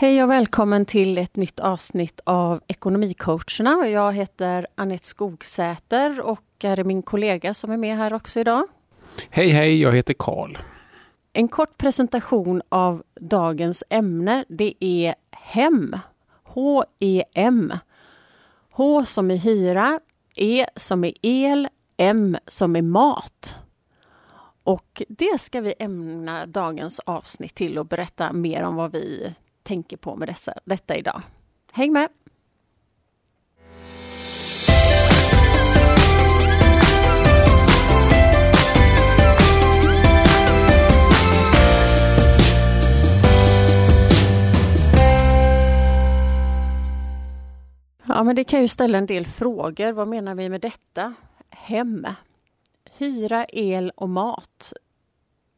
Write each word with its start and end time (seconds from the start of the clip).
Hej 0.00 0.22
och 0.22 0.30
välkommen 0.30 0.86
till 0.86 1.18
ett 1.18 1.36
nytt 1.36 1.60
avsnitt 1.60 2.20
av 2.24 2.60
Ekonomicoacherna. 2.66 3.88
Jag 3.88 4.12
heter 4.12 4.66
Annette 4.74 5.06
Skogsäter 5.06 6.20
och 6.20 6.64
är 6.64 6.84
min 6.84 7.02
kollega 7.02 7.54
som 7.54 7.70
är 7.70 7.76
med 7.76 7.96
här 7.96 8.14
också 8.14 8.40
idag. 8.40 8.66
Hej 9.30 9.50
hej, 9.50 9.80
jag 9.80 9.92
heter 9.92 10.14
Karl. 10.18 10.58
En 11.32 11.48
kort 11.48 11.78
presentation 11.78 12.62
av 12.68 13.02
dagens 13.20 13.84
ämne. 13.90 14.44
Det 14.48 14.74
är 14.80 15.14
HEM. 15.30 15.96
H-E-M. 16.42 17.72
H 18.70 19.04
som 19.04 19.30
är 19.30 19.36
hyra, 19.36 20.00
E 20.34 20.66
som 20.76 21.04
är 21.04 21.12
el, 21.22 21.68
M 21.96 22.36
som 22.46 22.76
är 22.76 22.82
mat. 22.82 23.58
Och 24.62 25.02
det 25.08 25.40
ska 25.40 25.60
vi 25.60 25.74
ämna 25.78 26.46
dagens 26.46 26.98
avsnitt 26.98 27.54
till 27.54 27.78
och 27.78 27.86
berätta 27.86 28.32
mer 28.32 28.62
om 28.62 28.76
vad 28.76 28.92
vi 28.92 29.34
tänker 29.70 29.96
på 29.96 30.16
med 30.16 30.28
dessa, 30.28 30.54
detta 30.64 30.96
idag. 30.96 31.22
Häng 31.72 31.92
med! 31.92 32.08
Ja, 48.04 48.22
men 48.24 48.36
det 48.36 48.44
kan 48.44 48.60
ju 48.60 48.68
ställa 48.68 48.98
en 48.98 49.06
del 49.06 49.26
frågor. 49.26 49.92
Vad 49.92 50.08
menar 50.08 50.34
vi 50.34 50.48
med 50.48 50.60
detta? 50.60 51.14
Hem. 51.50 52.06
Hyra, 52.98 53.44
el 53.44 53.90
och 53.90 54.08
mat. 54.08 54.72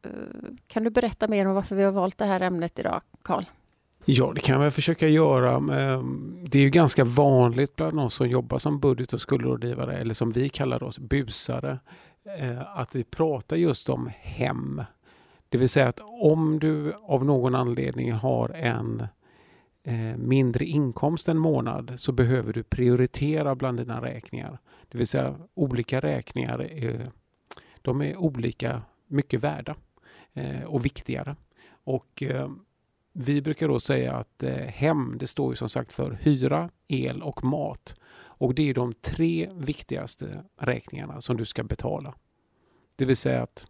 Eh, 0.02 0.10
kan 0.66 0.84
du 0.84 0.90
berätta 0.90 1.28
mer 1.28 1.46
om 1.46 1.54
varför 1.54 1.76
vi 1.76 1.82
har 1.82 1.92
valt 1.92 2.18
det 2.18 2.24
här 2.24 2.40
ämnet 2.40 2.78
idag, 2.78 3.02
Karl? 3.22 3.44
Ja, 4.04 4.32
det 4.34 4.40
kan 4.40 4.52
jag 4.52 4.60
väl 4.60 4.70
försöka 4.70 5.08
göra. 5.08 5.76
Ehm, 5.76 6.38
det 6.48 6.58
är 6.58 6.62
ju 6.62 6.70
ganska 6.70 7.04
vanligt 7.04 7.76
bland 7.76 8.00
oss 8.00 8.14
som 8.14 8.28
jobbar 8.28 8.58
som 8.58 8.80
budget 8.80 9.12
och 9.12 9.20
skuldrådgivare 9.20 9.96
eller 9.96 10.14
som 10.14 10.32
vi 10.32 10.48
kallar 10.48 10.82
oss 10.82 10.98
busare 10.98 11.78
eh, 12.38 12.78
att 12.78 12.94
vi 12.94 13.04
pratar 13.04 13.56
just 13.56 13.88
om 13.88 14.10
hem. 14.20 14.82
Det 15.48 15.58
vill 15.58 15.68
säga 15.68 15.88
att 15.88 16.00
om 16.22 16.58
du 16.58 16.92
av 17.02 17.24
någon 17.24 17.54
anledning 17.54 18.12
har 18.12 18.48
en 18.48 19.06
eh, 19.84 20.16
mindre 20.16 20.64
inkomst 20.64 21.28
en 21.28 21.38
månad 21.38 21.92
så 21.96 22.12
behöver 22.12 22.52
du 22.52 22.62
prioritera 22.62 23.54
bland 23.54 23.78
dina 23.78 24.02
räkningar. 24.02 24.58
Det 24.88 24.98
vill 24.98 25.06
säga 25.08 25.34
olika 25.54 26.00
räkningar 26.00 26.68
de 27.82 28.02
är 28.02 28.16
olika 28.16 28.82
mycket 29.06 29.40
värda 29.40 29.74
eh, 30.32 30.62
och 30.62 30.84
viktigare. 30.84 31.36
Och 31.84 32.22
ehm, 32.22 32.60
vi 33.12 33.42
brukar 33.42 33.68
då 33.68 33.80
säga 33.80 34.14
att 34.14 34.42
eh, 34.42 34.54
hem, 34.54 35.16
det 35.18 35.26
står 35.26 35.52
ju 35.52 35.56
som 35.56 35.68
sagt 35.68 35.92
för 35.92 36.18
hyra, 36.22 36.70
el 36.88 37.22
och 37.22 37.44
mat. 37.44 37.94
Och 38.14 38.54
det 38.54 38.70
är 38.70 38.74
de 38.74 38.92
tre 38.92 39.50
viktigaste 39.54 40.44
räkningarna 40.56 41.20
som 41.20 41.36
du 41.36 41.44
ska 41.44 41.62
betala. 41.62 42.14
Det 42.96 43.04
vill 43.04 43.16
säga 43.16 43.42
att 43.42 43.66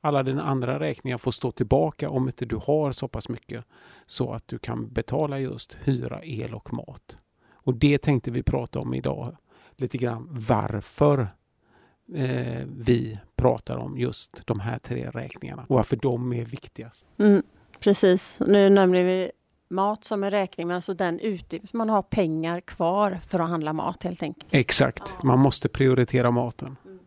alla 0.00 0.22
dina 0.22 0.42
andra 0.42 0.80
räkningar 0.80 1.18
får 1.18 1.30
stå 1.30 1.50
tillbaka 1.50 2.10
om 2.10 2.26
inte 2.26 2.44
du 2.44 2.56
har 2.56 2.92
så 2.92 3.08
pass 3.08 3.28
mycket 3.28 3.64
så 4.06 4.32
att 4.32 4.48
du 4.48 4.58
kan 4.58 4.92
betala 4.92 5.38
just 5.38 5.76
hyra, 5.84 6.24
el 6.24 6.54
och 6.54 6.72
mat. 6.72 7.16
Och 7.52 7.74
det 7.74 7.98
tänkte 7.98 8.30
vi 8.30 8.42
prata 8.42 8.78
om 8.78 8.94
idag. 8.94 9.36
Lite 9.76 9.98
grann 9.98 10.28
varför 10.30 11.28
eh, 12.14 12.66
vi 12.66 13.18
pratar 13.36 13.76
om 13.76 13.98
just 13.98 14.46
de 14.46 14.60
här 14.60 14.78
tre 14.78 15.10
räkningarna 15.10 15.62
och 15.68 15.76
varför 15.76 15.96
de 15.96 16.32
är 16.32 16.44
viktigast. 16.44 17.06
Mm. 17.18 17.42
Precis, 17.84 18.40
nu 18.46 18.70
nämner 18.70 19.04
vi 19.04 19.30
mat 19.68 20.04
som 20.04 20.24
en 20.24 20.30
räkning, 20.30 20.66
men 20.66 20.76
alltså 20.76 20.94
den 20.94 21.20
utgift 21.20 21.72
man 21.72 21.88
har 21.88 22.02
pengar 22.02 22.60
kvar 22.60 23.20
för 23.28 23.38
att 23.40 23.48
handla 23.48 23.72
mat 23.72 24.02
helt 24.02 24.22
enkelt. 24.22 24.54
Exakt, 24.54 25.22
man 25.22 25.38
måste 25.38 25.68
prioritera 25.68 26.30
maten. 26.30 26.76
Mm. 26.84 26.98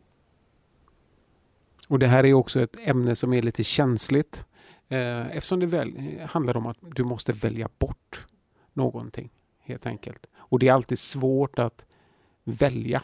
Och 1.87 1.99
det 1.99 2.07
här 2.07 2.25
är 2.25 2.33
också 2.33 2.59
ett 2.59 2.75
ämne 2.79 3.15
som 3.15 3.33
är 3.33 3.41
lite 3.41 3.63
känsligt 3.63 4.45
eh, 4.87 5.37
eftersom 5.37 5.59
det 5.59 5.65
väl, 5.65 6.19
handlar 6.29 6.57
om 6.57 6.65
att 6.65 6.77
du 6.81 7.03
måste 7.03 7.31
välja 7.31 7.69
bort 7.79 8.27
någonting 8.73 9.29
helt 9.59 9.85
enkelt. 9.85 10.25
Och 10.37 10.59
det 10.59 10.67
är 10.67 10.73
alltid 10.73 10.99
svårt 10.99 11.59
att 11.59 11.85
välja 12.43 13.03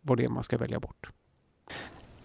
vad 0.00 0.18
det 0.18 0.24
är 0.24 0.28
man 0.28 0.42
ska 0.42 0.58
välja 0.58 0.80
bort. 0.80 1.10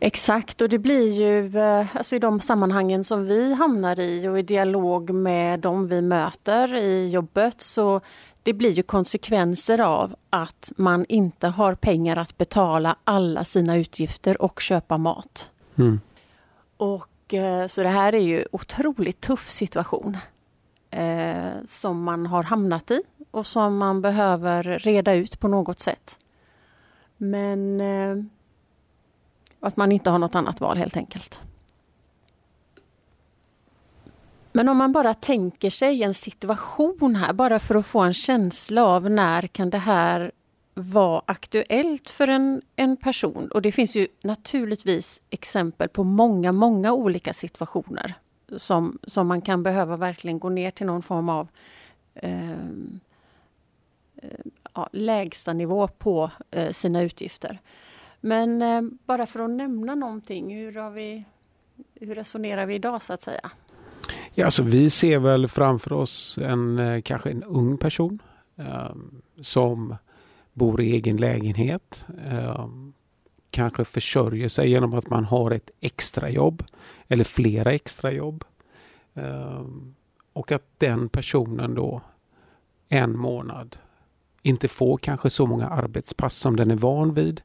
Exakt, 0.05 0.61
och 0.61 0.69
det 0.69 0.79
blir 0.79 1.13
ju 1.13 1.59
eh, 1.59 1.95
alltså 1.95 2.15
i 2.15 2.19
de 2.19 2.39
sammanhangen 2.39 3.03
som 3.03 3.25
vi 3.25 3.53
hamnar 3.53 3.99
i 3.99 4.27
och 4.27 4.39
i 4.39 4.41
dialog 4.41 5.09
med 5.09 5.59
de 5.59 5.87
vi 5.87 6.01
möter 6.01 6.75
i 6.75 7.09
jobbet 7.09 7.61
så 7.61 8.01
det 8.43 8.53
blir 8.53 8.71
ju 8.71 8.83
konsekvenser 8.83 9.79
av 9.81 10.15
att 10.29 10.71
man 10.77 11.05
inte 11.09 11.47
har 11.47 11.75
pengar 11.75 12.17
att 12.17 12.37
betala 12.37 12.95
alla 13.03 13.43
sina 13.43 13.75
utgifter 13.77 14.41
och 14.41 14.59
köpa 14.59 14.97
mat. 14.97 15.49
Mm. 15.75 15.99
Och 16.77 17.33
eh, 17.33 17.67
Så 17.67 17.83
det 17.83 17.89
här 17.89 18.15
är 18.15 18.23
ju 18.23 18.45
otroligt 18.51 19.21
tuff 19.21 19.49
situation 19.49 20.17
eh, 20.89 21.53
som 21.67 22.03
man 22.03 22.25
har 22.25 22.43
hamnat 22.43 22.91
i 22.91 23.01
och 23.31 23.45
som 23.45 23.77
man 23.77 24.01
behöver 24.01 24.63
reda 24.63 25.13
ut 25.13 25.39
på 25.39 25.47
något 25.47 25.79
sätt. 25.79 26.17
Men 27.17 27.81
eh, 27.81 28.25
och 29.65 29.69
att 29.69 29.77
man 29.77 29.91
inte 29.91 30.09
har 30.09 30.19
något 30.19 30.35
annat 30.35 30.61
val 30.61 30.77
helt 30.77 30.97
enkelt. 30.97 31.39
Men 34.51 34.69
om 34.69 34.77
man 34.77 34.91
bara 34.91 35.13
tänker 35.13 35.69
sig 35.69 36.03
en 36.03 36.13
situation 36.13 37.15
här, 37.15 37.33
bara 37.33 37.59
för 37.59 37.75
att 37.75 37.85
få 37.85 37.99
en 37.99 38.13
känsla 38.13 38.85
av 38.85 39.09
när 39.09 39.47
kan 39.47 39.69
det 39.69 39.77
här 39.77 40.31
vara 40.73 41.21
aktuellt 41.25 42.09
för 42.09 42.27
en, 42.27 42.61
en 42.75 42.97
person? 42.97 43.51
Och 43.51 43.61
det 43.61 43.71
finns 43.71 43.95
ju 43.95 44.07
naturligtvis 44.23 45.21
exempel 45.29 45.89
på 45.89 46.03
många, 46.03 46.51
många 46.51 46.93
olika 46.93 47.33
situationer 47.33 48.13
som, 48.57 48.99
som 49.03 49.27
man 49.27 49.41
kan 49.41 49.63
behöva 49.63 49.97
verkligen 49.97 50.39
gå 50.39 50.49
ner 50.49 50.71
till 50.71 50.85
någon 50.85 51.01
form 51.01 51.29
av 51.29 51.47
eh, 52.15 52.51
eh 52.51 52.57
ja, 54.73 54.89
lägsta 54.91 55.53
nivå 55.53 55.87
på 55.87 56.31
eh, 56.51 56.71
sina 56.71 57.01
utgifter. 57.01 57.59
Men 58.25 58.61
eh, 58.61 58.81
bara 59.05 59.25
för 59.25 59.39
att 59.39 59.49
nämna 59.49 59.95
någonting, 59.95 60.55
hur, 60.55 60.75
har 60.75 60.91
vi, 60.91 61.25
hur 61.95 62.15
resonerar 62.15 62.65
vi 62.65 62.75
idag 62.75 63.01
så 63.01 63.13
att 63.13 63.21
säga? 63.21 63.51
Ja, 64.33 64.45
alltså 64.45 64.63
vi 64.63 64.89
ser 64.89 65.19
väl 65.19 65.47
framför 65.47 65.93
oss 65.93 66.37
en 66.41 66.79
eh, 66.79 67.01
kanske 67.01 67.31
en 67.31 67.43
ung 67.43 67.77
person 67.77 68.21
eh, 68.55 68.95
som 69.41 69.95
bor 70.53 70.81
i 70.81 70.91
egen 70.91 71.17
lägenhet. 71.17 72.05
Eh, 72.31 72.69
kanske 73.51 73.85
försörjer 73.85 74.49
sig 74.49 74.69
genom 74.69 74.93
att 74.93 75.09
man 75.09 75.25
har 75.25 75.51
ett 75.51 75.69
extrajobb 75.79 76.63
eller 77.07 77.23
flera 77.23 77.71
extrajobb. 77.71 78.43
Eh, 79.13 79.65
och 80.33 80.51
att 80.51 80.65
den 80.77 81.09
personen 81.09 81.75
då 81.75 82.01
en 82.89 83.17
månad 83.17 83.77
inte 84.41 84.67
får 84.67 84.97
kanske 84.97 85.29
så 85.29 85.45
många 85.45 85.67
arbetspass 85.67 86.35
som 86.35 86.55
den 86.55 86.71
är 86.71 86.75
van 86.75 87.13
vid 87.13 87.41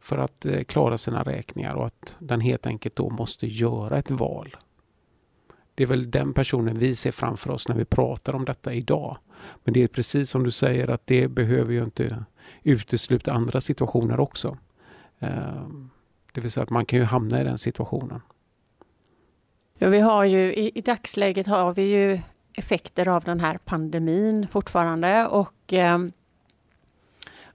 för 0.00 0.18
att 0.18 0.46
eh, 0.46 0.62
klara 0.62 0.98
sina 0.98 1.22
räkningar 1.22 1.74
och 1.74 1.86
att 1.86 2.16
den 2.18 2.40
helt 2.40 2.66
enkelt 2.66 2.96
då 2.96 3.10
måste 3.10 3.46
göra 3.46 3.98
ett 3.98 4.10
val. 4.10 4.56
Det 5.74 5.82
är 5.82 5.86
väl 5.88 6.10
den 6.10 6.32
personen 6.32 6.78
vi 6.78 6.96
ser 6.96 7.12
framför 7.12 7.50
oss 7.50 7.68
när 7.68 7.76
vi 7.76 7.84
pratar 7.84 8.34
om 8.34 8.44
detta 8.44 8.72
idag. 8.72 9.16
Men 9.64 9.74
det 9.74 9.82
är 9.82 9.88
precis 9.88 10.30
som 10.30 10.44
du 10.44 10.50
säger 10.50 10.90
att 10.90 11.06
det 11.06 11.28
behöver 11.28 11.72
ju 11.72 11.84
inte 11.84 12.24
utesluta 12.62 13.32
andra 13.32 13.60
situationer 13.60 14.20
också. 14.20 14.56
Ehm, 15.18 15.90
det 16.32 16.40
vill 16.40 16.50
säga 16.50 16.64
att 16.64 16.70
man 16.70 16.84
kan 16.84 16.98
ju 16.98 17.04
hamna 17.04 17.40
i 17.40 17.44
den 17.44 17.58
situationen. 17.58 18.20
Ja, 19.78 19.88
vi 19.88 20.00
har 20.00 20.24
ju 20.24 20.54
i, 20.54 20.78
i 20.78 20.80
dagsläget 20.80 21.46
har 21.46 21.74
vi 21.74 21.82
ju 21.82 22.20
effekter 22.52 23.08
av 23.08 23.24
den 23.24 23.40
här 23.40 23.58
pandemin 23.58 24.48
fortfarande 24.48 25.26
och 25.26 25.72
eh, 25.72 25.98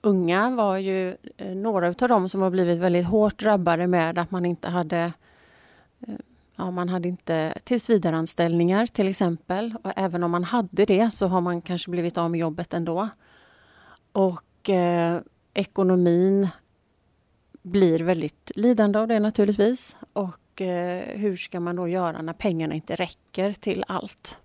unga 0.05 0.49
var 0.49 0.77
ju 0.77 1.17
eh, 1.37 1.55
några 1.55 1.87
av 1.87 1.93
dem 1.93 2.29
som 2.29 2.41
har 2.41 2.49
blivit 2.49 2.79
väldigt 2.79 3.05
hårt 3.05 3.39
drabbade 3.39 3.87
med 3.87 4.17
att 4.17 4.31
man 4.31 4.45
inte 4.45 4.69
hade 4.69 5.13
eh, 6.07 6.15
Ja, 6.57 6.71
man 6.71 6.89
hade 6.89 7.07
inte 7.07 7.53
tillsvidareanställningar 7.63 8.87
till 8.87 9.07
exempel. 9.07 9.75
Och 9.83 9.91
även 9.95 10.23
om 10.23 10.31
man 10.31 10.43
hade 10.43 10.85
det 10.85 11.13
så 11.13 11.27
har 11.27 11.41
man 11.41 11.61
kanske 11.61 11.91
blivit 11.91 12.17
av 12.17 12.31
med 12.31 12.39
jobbet 12.39 12.73
ändå. 12.73 13.09
Och 14.11 14.69
eh, 14.69 15.21
ekonomin 15.53 16.47
blir 17.61 17.99
väldigt 17.99 18.51
lidande 18.55 18.99
av 18.99 19.07
det 19.07 19.19
naturligtvis. 19.19 19.95
Och 20.13 20.61
eh, 20.61 21.17
hur 21.17 21.37
ska 21.37 21.59
man 21.59 21.75
då 21.75 21.87
göra 21.87 22.21
när 22.21 22.33
pengarna 22.33 22.75
inte 22.75 22.95
räcker 22.95 23.53
till 23.53 23.83
allt? 23.87 24.37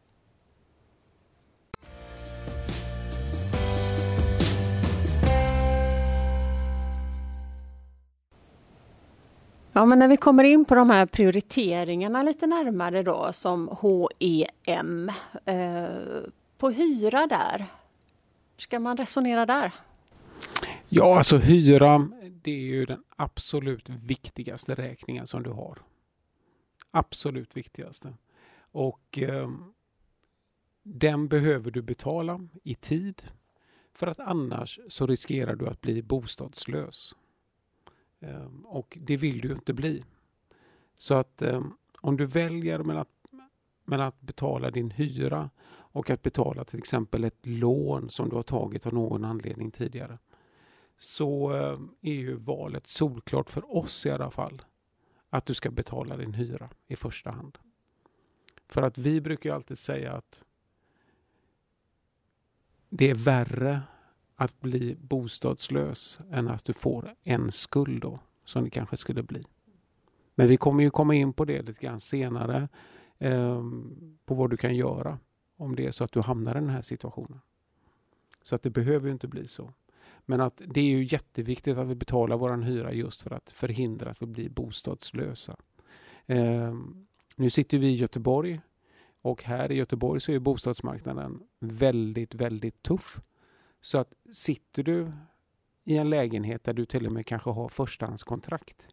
Ja, 9.73 9.85
men 9.85 9.99
när 9.99 10.09
vi 10.09 10.17
kommer 10.17 10.45
in 10.45 10.65
på 10.65 10.75
de 10.75 10.91
här 10.91 11.07
prioriteringarna 11.07 12.23
lite 12.23 12.47
närmare 12.47 13.03
då 13.03 13.33
som 13.33 13.69
HEM 13.69 15.09
eh, 15.45 16.23
på 16.59 16.71
hyra 16.71 17.27
där, 17.27 17.67
ska 18.57 18.81
man 18.81 18.97
resonera 18.97 19.47
där? 19.47 19.73
Ja, 20.89 21.17
alltså 21.17 21.37
hyra, 21.37 22.09
det 22.43 22.51
är 22.51 22.61
ju 22.61 22.87
den 22.87 23.03
absolut 23.17 23.89
viktigaste 23.89 24.75
räkningen 24.75 25.27
som 25.27 25.43
du 25.43 25.51
har. 25.51 25.79
Absolut 26.91 27.57
viktigaste. 27.57 28.15
Och 28.73 29.19
eh, 29.19 29.51
den 30.83 31.29
behöver 31.29 31.71
du 31.71 31.83
betala 31.83 32.41
i 32.63 32.75
tid 32.75 33.23
för 33.95 34.07
att 34.07 34.21
annars 34.21 34.81
så 34.89 35.07
riskerar 35.07 35.55
du 35.55 35.69
att 35.69 35.81
bli 35.81 36.03
bostadslös. 36.03 37.15
Ehm, 38.21 38.67
och 38.67 38.99
det 39.01 39.17
vill 39.17 39.41
du 39.41 39.53
inte 39.53 39.75
bli. 39.75 40.05
Så 40.97 41.15
att 41.15 41.43
ehm, 41.43 41.73
om 42.01 42.17
du 42.17 42.27
väljer 42.27 42.79
mellan 42.79 43.03
att, 43.03 43.33
mellan 43.85 44.07
att 44.07 44.21
betala 44.21 44.71
din 44.71 44.91
hyra 44.91 45.51
och 45.71 46.11
att 46.11 46.23
betala 46.23 46.65
till 46.65 46.79
exempel 46.79 47.25
ett 47.25 47.47
lån 47.47 48.11
som 48.11 48.29
du 48.29 48.37
har 48.37 48.43
tagit 48.43 48.87
av 48.87 48.95
någon 48.95 49.25
anledning 49.25 49.71
tidigare 49.71 50.19
så 50.99 51.53
ehm, 51.53 51.91
är 52.01 52.15
ju 52.15 52.35
valet 52.37 52.87
solklart 52.87 53.51
för 53.51 53.77
oss 53.77 54.07
i 54.07 54.11
alla 54.11 54.31
fall 54.31 54.63
att 55.31 55.47
du 55.47 55.55
ska 55.55 55.71
betala 55.71 56.17
din 56.17 56.35
hyra 56.35 56.71
i 56.87 56.97
första 56.97 57.31
hand. 57.31 57.59
För 58.69 58.83
att 58.83 58.99
vi 58.99 59.21
brukar 59.21 59.55
alltid 59.55 59.79
säga 59.79 60.13
att 60.13 60.43
det 62.89 63.11
är 63.11 63.15
värre 63.15 63.83
att 64.41 64.61
bli 64.61 64.97
bostadslös 65.01 66.19
än 66.31 66.49
att 66.49 66.65
du 66.65 66.73
får 66.73 67.15
en 67.23 67.53
skuld 67.53 68.03
då, 68.03 68.21
som 68.45 68.65
det 68.65 68.71
kanske 68.71 68.97
skulle 68.97 69.23
bli. 69.23 69.43
Men 70.35 70.49
vi 70.49 70.57
kommer 70.57 70.83
ju 70.83 70.91
komma 70.91 71.15
in 71.15 71.33
på 71.33 71.45
det 71.45 71.63
lite 71.63 71.87
grann 71.87 72.01
senare, 72.01 72.69
eh, 73.19 73.63
på 74.25 74.35
vad 74.35 74.51
du 74.51 74.57
kan 74.57 74.77
göra 74.77 75.19
om 75.57 75.77
det 75.77 75.87
är 75.87 75.91
så 75.91 76.05
att 76.05 76.13
du 76.13 76.21
hamnar 76.21 76.57
i 76.57 76.61
den 76.61 76.69
här 76.69 76.83
situationen. 76.83 77.41
Så 78.43 78.55
att 78.55 78.63
det 78.63 78.71
behöver 78.71 79.11
inte 79.11 79.29
bli 79.29 79.49
så. 79.49 79.73
Men 80.27 80.41
att 80.41 80.63
det 80.67 80.81
är 80.81 80.85
ju 80.85 81.05
jätteviktigt 81.05 81.79
att 81.79 81.87
vi 81.87 81.95
betalar 81.95 82.37
vår 82.37 82.63
hyra 82.63 82.93
just 82.93 83.23
för 83.23 83.31
att 83.31 83.51
förhindra 83.53 84.11
att 84.11 84.23
vi 84.23 84.27
blir 84.27 84.49
bostadslösa. 84.49 85.57
Eh, 86.27 86.75
nu 87.37 87.51
sitter 87.51 87.79
vi 87.79 87.87
i 87.87 87.97
Göteborg 87.97 88.61
och 89.23 89.45
här 89.45 89.73
i 89.73 89.75
Göteborg 89.75 90.21
så 90.21 90.33
är 90.33 90.39
bostadsmarknaden 90.39 91.43
väldigt, 91.59 92.35
väldigt 92.35 92.83
tuff. 92.83 93.21
Så 93.81 93.99
att 93.99 94.13
sitter 94.33 94.83
du 94.83 95.13
i 95.85 95.97
en 95.97 96.11
lägenhet 96.11 96.65
där 96.65 96.73
du 96.73 96.87
till 96.87 97.07
och 97.07 97.13
med 97.13 97.27
kanske 97.27 97.51
har 97.51 97.69
förstahandskontrakt 97.69 98.89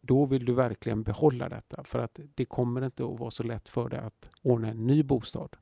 då 0.00 0.26
vill 0.26 0.44
du 0.44 0.52
verkligen 0.52 1.02
behålla 1.02 1.48
detta 1.48 1.84
för 1.84 1.98
att 1.98 2.20
det 2.34 2.44
kommer 2.44 2.84
inte 2.84 3.04
att 3.04 3.20
vara 3.20 3.30
så 3.30 3.42
lätt 3.42 3.68
för 3.68 3.88
dig 3.88 3.98
att 3.98 4.30
ordna 4.42 4.68
en 4.68 4.86
ny 4.86 5.02
bostad. 5.02 5.56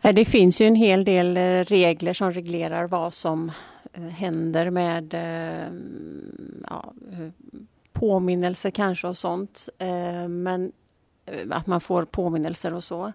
Det 0.00 0.24
finns 0.24 0.60
ju 0.60 0.66
en 0.66 0.74
hel 0.74 1.04
del 1.04 1.36
eh, 1.36 1.64
regler 1.64 2.12
som 2.12 2.32
reglerar 2.32 2.86
vad 2.86 3.14
som 3.14 3.52
eh, 3.92 4.02
händer 4.02 4.70
med 4.70 5.14
eh, 5.14 5.72
ja, 6.70 6.94
påminnelser 7.92 8.70
kanske 8.70 9.08
och 9.08 9.18
sånt. 9.18 9.68
Men 10.28 10.72
att 11.50 11.66
man 11.66 11.80
får 11.80 12.04
påminnelser 12.04 12.74
och 12.74 12.84
så. 12.84 13.12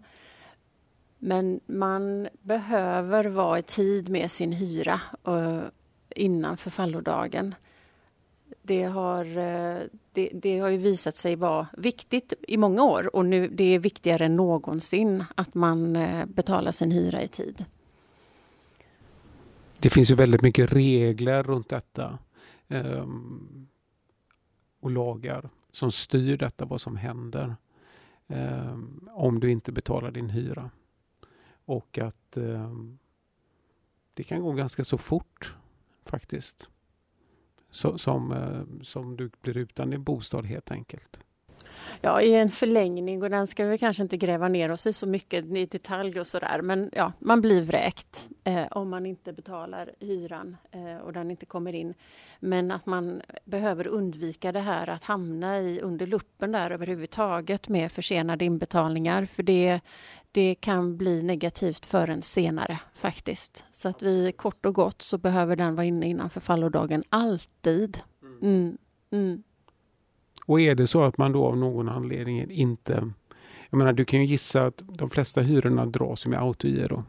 Men 1.20 1.60
man 1.66 2.28
behöver 2.42 3.24
vara 3.24 3.60
i 3.60 3.64
tid 3.64 4.10
med 4.10 4.32
sin 4.32 4.52
hyra 4.52 5.02
eh, 5.28 5.64
innan 6.16 6.58
förfallodagen 6.58 7.56
det 8.68 8.84
har, 8.84 9.26
eh, 9.26 9.82
det, 10.12 10.30
det, 10.34 10.60
har 10.60 10.70
ju 10.70 10.78
visat 10.78 11.18
sig 11.18 11.36
vara 11.36 11.68
viktigt 11.78 12.34
i 12.48 12.58
många 12.58 12.84
år 12.84 13.16
och 13.16 13.26
nu 13.26 13.48
det 13.48 13.64
är 13.64 13.80
viktigare 13.80 14.26
än 14.26 14.36
någonsin 14.36 15.24
att 15.36 15.54
man 15.54 15.96
eh, 15.96 16.26
betalar 16.26 16.72
sin 16.72 16.92
hyra 16.92 17.24
i 17.24 17.28
tid. 17.28 17.66
Det 19.80 19.90
finns 19.90 20.12
ju 20.12 20.16
väldigt 20.16 20.42
mycket 20.42 20.74
regler 20.74 21.44
runt 21.44 21.70
detta 21.70 22.20
ehm, 22.68 23.68
och 24.82 24.92
lagar 24.92 25.50
som 25.72 25.92
styr 25.92 26.38
detta, 26.38 26.66
vad 26.66 26.82
som 26.82 26.96
händer 26.98 27.56
ehm, 28.28 29.10
om 29.14 29.40
du 29.40 29.52
inte 29.52 29.72
betalar 29.72 30.12
din 30.12 30.30
hyra. 30.30 30.70
Och 31.68 31.98
att 31.98 32.38
eh, 32.38 32.72
det 34.14 34.24
kan 34.24 34.42
gå 34.42 34.52
ganska 34.52 34.84
så 34.84 34.98
fort 34.98 35.56
faktiskt 36.06 36.72
så, 37.72 37.98
som, 37.98 38.32
eh, 38.32 38.84
som 38.84 39.18
du 39.18 39.30
blir 39.42 39.58
utan 39.58 39.90
din 39.90 40.04
bostad 40.04 40.46
helt 40.46 40.72
enkelt. 40.72 41.20
Ja, 42.02 42.22
i 42.22 42.34
en 42.34 42.50
förlängning 42.50 43.24
och 43.24 43.30
den 43.30 43.48
ska 43.48 43.66
vi 43.66 43.78
kanske 43.78 44.04
inte 44.04 44.18
gräva 44.18 44.48
ner 44.48 44.72
oss 44.72 44.88
i 44.88 44.94
så 44.94 45.08
mycket 45.08 45.46
i 45.46 45.66
detalj 45.66 46.20
och 46.20 46.28
sådär. 46.28 46.62
Men 46.62 46.90
ja, 46.94 47.14
man 47.20 47.42
blir 47.42 47.62
vräkt 47.62 48.30
eh, 48.44 48.66
om 48.72 48.90
man 48.90 49.06
inte 49.06 49.34
betalar 49.34 49.92
hyran 50.00 50.58
eh, 50.72 50.98
och 50.98 51.14
den 51.14 51.32
inte 51.32 51.46
kommer 51.46 51.76
in. 51.76 51.94
Men 52.40 52.72
att 52.72 52.86
man 52.86 53.22
behöver 53.46 53.88
undvika 53.88 54.52
det 54.52 54.60
här 54.60 54.90
att 54.90 55.04
hamna 55.04 55.60
i 55.60 55.82
under 55.82 56.08
luppen 56.08 56.52
där 56.52 56.72
överhuvudtaget 56.72 57.68
med 57.68 57.92
försenade 57.92 58.46
inbetalningar. 58.46 59.26
För 59.26 59.44
det, 59.44 59.80
det 60.38 60.56
kan 60.56 60.98
bli 60.98 61.24
negativt 61.24 61.86
för 61.86 62.08
en 62.08 62.22
senare 62.22 62.80
faktiskt. 62.94 63.64
Så 63.72 63.90
att 63.90 64.02
vi 64.02 64.32
kort 64.32 64.66
och 64.66 64.76
gott 64.76 65.02
så 65.02 65.18
behöver 65.18 65.56
den 65.56 65.76
vara 65.76 65.86
inne 65.86 66.10
innan 66.10 66.30
förfallodagen 66.30 67.04
alltid. 67.10 68.00
Mm. 68.22 68.38
mm, 68.42 68.78
mm. 69.12 69.44
Och 70.46 70.62
är 70.62 70.76
det 70.76 70.88
så 70.88 71.04
att 71.04 71.18
man 71.18 71.32
då 71.32 71.46
av 71.46 71.58
någon 71.58 71.90
anledning 71.90 72.52
inte... 72.52 73.12
Jag 73.70 73.78
menar, 73.78 73.94
du 73.94 74.06
kan 74.06 74.20
ju 74.20 74.26
gissa 74.26 74.66
att 74.66 74.82
de 74.88 75.10
flesta 75.10 75.42
hyrorna 75.42 75.86
dras 75.86 76.26
med 76.26 76.42
autogiro 76.42 77.04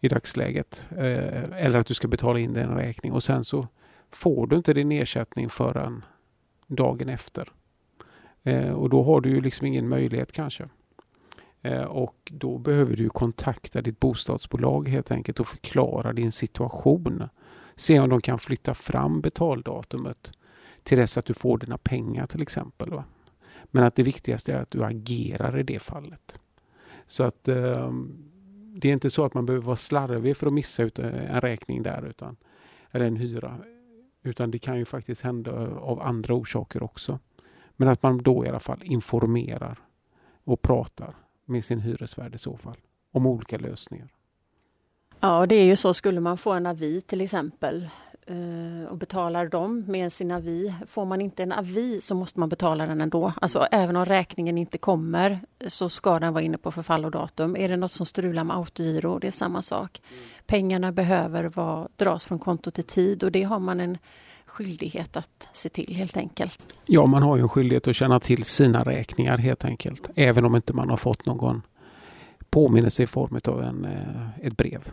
i 0.00 0.08
dagsläget. 0.08 0.86
Eh, 0.90 1.64
eller 1.66 1.76
att 1.78 1.86
du 1.86 1.94
ska 1.94 2.08
betala 2.08 2.38
in 2.38 2.52
din 2.52 2.68
räkning 2.68 3.12
och 3.12 3.22
sen 3.22 3.44
så 3.44 3.68
får 4.10 4.46
du 4.46 4.56
inte 4.56 4.74
din 4.74 4.92
ersättning 4.92 5.48
förrän 5.48 6.04
dagen 6.66 7.08
efter. 7.08 7.48
Eh, 8.42 8.72
och 8.72 8.90
då 8.90 9.02
har 9.02 9.20
du 9.20 9.30
ju 9.30 9.40
liksom 9.40 9.66
ingen 9.66 9.88
möjlighet 9.88 10.32
kanske. 10.32 10.68
Eh, 11.62 11.82
och 11.82 12.32
då 12.32 12.58
behöver 12.58 12.96
du 12.96 13.08
kontakta 13.08 13.82
ditt 13.82 14.00
bostadsbolag 14.00 14.88
helt 14.88 15.10
enkelt 15.10 15.40
och 15.40 15.46
förklara 15.46 16.12
din 16.12 16.32
situation. 16.32 17.28
Se 17.76 18.00
om 18.00 18.08
de 18.08 18.20
kan 18.20 18.38
flytta 18.38 18.74
fram 18.74 19.20
betaldatumet 19.20 20.32
till 20.82 20.98
dess 20.98 21.18
att 21.18 21.26
du 21.26 21.34
får 21.34 21.58
dina 21.58 21.78
pengar 21.78 22.26
till 22.26 22.42
exempel. 22.42 22.90
Va? 22.90 23.04
Men 23.64 23.84
att 23.84 23.94
det 23.94 24.02
viktigaste 24.02 24.52
är 24.52 24.56
att 24.56 24.70
du 24.70 24.84
agerar 24.84 25.58
i 25.58 25.62
det 25.62 25.78
fallet. 25.78 26.34
Så 27.06 27.22
att 27.22 27.48
eh, 27.48 27.92
det 28.74 28.88
är 28.88 28.92
inte 28.92 29.10
så 29.10 29.24
att 29.24 29.34
man 29.34 29.46
behöver 29.46 29.66
vara 29.66 29.76
slarvig 29.76 30.36
för 30.36 30.46
att 30.46 30.52
missa 30.52 30.82
ut 30.82 30.98
eh, 30.98 31.34
en 31.34 31.40
räkning 31.40 31.82
där 31.82 32.06
utan, 32.06 32.36
eller 32.90 33.06
en 33.06 33.16
hyra. 33.16 33.58
Utan 34.22 34.50
det 34.50 34.58
kan 34.58 34.78
ju 34.78 34.84
faktiskt 34.84 35.22
hända 35.22 35.50
eh, 35.50 35.76
av 35.76 36.00
andra 36.00 36.34
orsaker 36.34 36.82
också. 36.82 37.18
Men 37.76 37.88
att 37.88 38.02
man 38.02 38.18
då 38.18 38.46
i 38.46 38.48
alla 38.48 38.60
fall 38.60 38.80
informerar 38.82 39.78
och 40.44 40.62
pratar 40.62 41.14
med 41.44 41.64
sin 41.64 41.80
hyresvärd 41.80 42.34
i 42.34 42.38
så 42.38 42.56
fall 42.56 42.76
om 43.12 43.26
olika 43.26 43.58
lösningar. 43.58 44.08
Ja, 45.20 45.46
det 45.46 45.54
är 45.54 45.64
ju 45.64 45.76
så. 45.76 45.94
Skulle 45.94 46.20
man 46.20 46.38
få 46.38 46.52
en 46.52 46.66
avi 46.66 47.00
till 47.00 47.20
exempel 47.20 47.88
Eh, 48.26 48.90
och 48.90 48.98
betalar 48.98 49.46
dem 49.48 49.84
med 49.86 50.12
sin 50.12 50.30
avi. 50.30 50.74
Får 50.86 51.04
man 51.04 51.20
inte 51.20 51.42
en 51.42 51.52
avi 51.52 52.00
så 52.00 52.14
måste 52.14 52.40
man 52.40 52.48
betala 52.48 52.86
den 52.86 53.00
ändå. 53.00 53.32
Alltså 53.40 53.66
även 53.70 53.96
om 53.96 54.04
räkningen 54.04 54.58
inte 54.58 54.78
kommer 54.78 55.40
så 55.66 55.88
ska 55.88 56.18
den 56.18 56.32
vara 56.32 56.44
inne 56.44 56.58
på 56.58 56.70
förfallodatum. 56.70 57.56
Är 57.56 57.68
det 57.68 57.76
något 57.76 57.92
som 57.92 58.06
strular 58.06 58.44
med 58.44 58.56
autogiro, 58.56 59.18
det 59.18 59.26
är 59.26 59.30
samma 59.30 59.62
sak. 59.62 60.02
Mm. 60.10 60.24
Pengarna 60.46 60.92
behöver 60.92 61.44
vara, 61.44 61.88
dras 61.96 62.24
från 62.24 62.38
kontot 62.38 62.78
i 62.78 62.82
tid 62.82 63.24
och 63.24 63.32
det 63.32 63.42
har 63.42 63.58
man 63.58 63.80
en 63.80 63.98
skyldighet 64.52 65.16
att 65.16 65.48
se 65.52 65.68
till 65.68 65.94
helt 65.96 66.16
enkelt. 66.16 66.68
Ja, 66.86 67.06
man 67.06 67.22
har 67.22 67.36
ju 67.36 67.42
en 67.42 67.48
skyldighet 67.48 67.88
att 67.88 67.96
känna 67.96 68.20
till 68.20 68.44
sina 68.44 68.84
räkningar 68.84 69.38
helt 69.38 69.64
enkelt. 69.64 70.10
Även 70.14 70.44
om 70.44 70.56
inte 70.56 70.72
man 70.72 70.90
har 70.90 70.96
fått 70.96 71.26
någon 71.26 71.62
påminnelse 72.50 73.02
i 73.02 73.06
form 73.06 73.40
av 73.44 73.62
en, 73.62 73.84
eh, 73.84 74.46
ett 74.46 74.56
brev. 74.56 74.92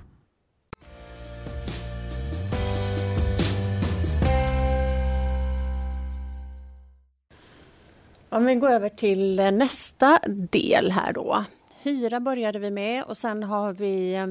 Om 8.30 8.46
vi 8.46 8.56
går 8.56 8.70
över 8.70 8.90
till 8.90 9.40
eh, 9.40 9.52
nästa 9.52 10.20
del 10.52 10.92
här 10.92 11.14
då. 11.14 11.46
Hyra 11.82 12.20
började 12.20 12.60
vi 12.60 12.72
med 12.72 13.04
och 13.04 13.18
sen 13.18 13.44
har 13.44 13.74
vi 13.74 14.16
eh, 14.16 14.28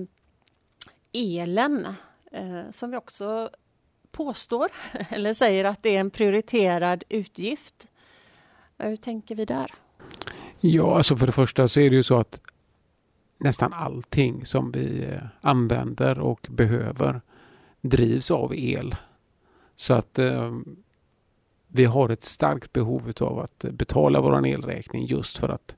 elen 1.13 1.87
som 2.71 2.91
vi 2.91 2.97
också 2.97 3.51
påstår 4.13 4.69
eller 5.11 5.35
säger 5.35 5.65
att 5.65 5.83
det 5.83 5.97
är 5.97 6.01
en 6.01 6.11
prioriterad 6.11 7.05
utgift. 7.09 7.89
Hur 8.79 8.97
tänker 8.97 9.35
vi 9.35 9.45
där? 9.45 9.75
Ja, 10.61 10.97
alltså 10.97 11.17
för 11.17 11.27
det 11.27 11.33
första 11.33 11.69
så 11.69 11.81
är 11.81 11.91
det 11.91 11.97
ju 11.97 12.03
så 12.03 12.19
att 12.19 12.41
nästan 13.39 13.73
allting 13.73 14.47
som 14.47 14.73
vi 14.73 15.05
eh, 15.05 15.21
använder 15.41 16.19
och 16.19 16.47
behöver 16.51 17.21
drivs 17.81 18.31
av 18.31 18.55
el. 18.55 18.95
Så 19.77 19.95
att 19.95 20.19
eh, 20.19 20.59
vi 21.69 21.85
har 21.85 22.09
ett 22.09 22.25
starkt 22.25 22.73
behov 22.73 23.13
av 23.21 23.39
att 23.39 23.65
betala 23.71 24.21
vår 24.21 24.47
elräkning 24.47 25.07
just 25.07 25.37
för 25.37 25.49
att 25.49 25.77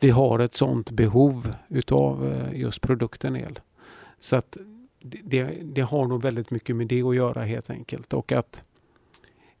vi 0.00 0.10
har 0.10 0.38
ett 0.38 0.54
sådant 0.54 0.90
behov 0.90 1.54
utav 1.68 2.32
eh, 2.32 2.60
just 2.60 2.80
produkten 2.80 3.36
el. 3.36 3.60
Så 4.20 4.36
att 4.36 4.56
det, 5.00 5.44
det, 5.62 5.80
har 5.80 6.06
nog 6.06 6.22
väldigt 6.22 6.50
mycket 6.50 6.76
med 6.76 6.86
det 6.86 7.02
att 7.02 7.16
göra 7.16 7.42
helt 7.42 7.70
enkelt 7.70 8.12
och 8.12 8.32
att 8.32 8.64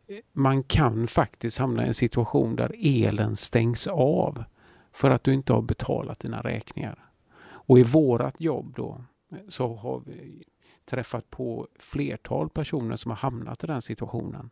eh, 0.06 0.18
man 0.32 0.62
kan 0.62 1.06
faktiskt 1.06 1.58
hamna 1.58 1.84
i 1.84 1.88
en 1.88 1.94
situation 1.94 2.56
där 2.56 2.74
elen 2.78 3.36
stängs 3.36 3.86
av 3.86 4.44
för 4.92 5.10
att 5.10 5.24
du 5.24 5.34
inte 5.34 5.52
har 5.52 5.62
betalat 5.62 6.20
dina 6.20 6.40
räkningar. 6.42 7.10
Och 7.42 7.78
i 7.78 7.82
vårat 7.82 8.40
jobb 8.40 8.72
då 8.76 9.04
eh, 9.32 9.38
så 9.48 9.74
har 9.74 10.02
vi 10.06 10.44
träffat 10.84 11.30
på 11.30 11.68
flertal 11.78 12.48
personer 12.48 12.96
som 12.96 13.10
har 13.10 13.18
hamnat 13.18 13.64
i 13.64 13.66
den 13.66 13.82
situationen. 13.82 14.50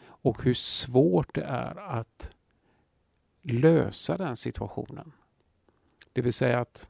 Och 0.00 0.42
hur 0.42 0.54
svårt 0.54 1.34
det 1.34 1.42
är 1.44 1.76
att 1.76 2.30
lösa 3.42 4.16
den 4.16 4.36
situationen. 4.36 5.12
Det 6.12 6.22
vill 6.22 6.32
säga 6.32 6.60
att 6.60 6.88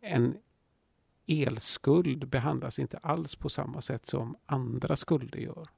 en 0.00 0.36
elskuld 1.26 2.28
behandlas 2.28 2.78
inte 2.78 2.98
alls 2.98 3.36
på 3.36 3.48
samma 3.48 3.80
sätt 3.80 4.06
som 4.06 4.36
andra 4.46 4.96
skulder 4.96 5.38
gör. 5.38 5.68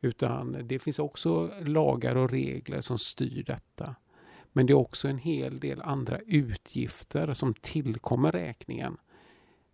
Utan 0.00 0.68
det 0.68 0.78
finns 0.78 0.98
också 0.98 1.50
lagar 1.60 2.14
och 2.14 2.30
regler 2.30 2.80
som 2.80 2.98
styr 2.98 3.42
detta. 3.42 3.94
Men 4.52 4.66
det 4.66 4.72
är 4.72 4.78
också 4.78 5.08
en 5.08 5.18
hel 5.18 5.60
del 5.60 5.82
andra 5.82 6.18
utgifter 6.18 7.34
som 7.34 7.54
tillkommer 7.54 8.32
räkningen 8.32 8.96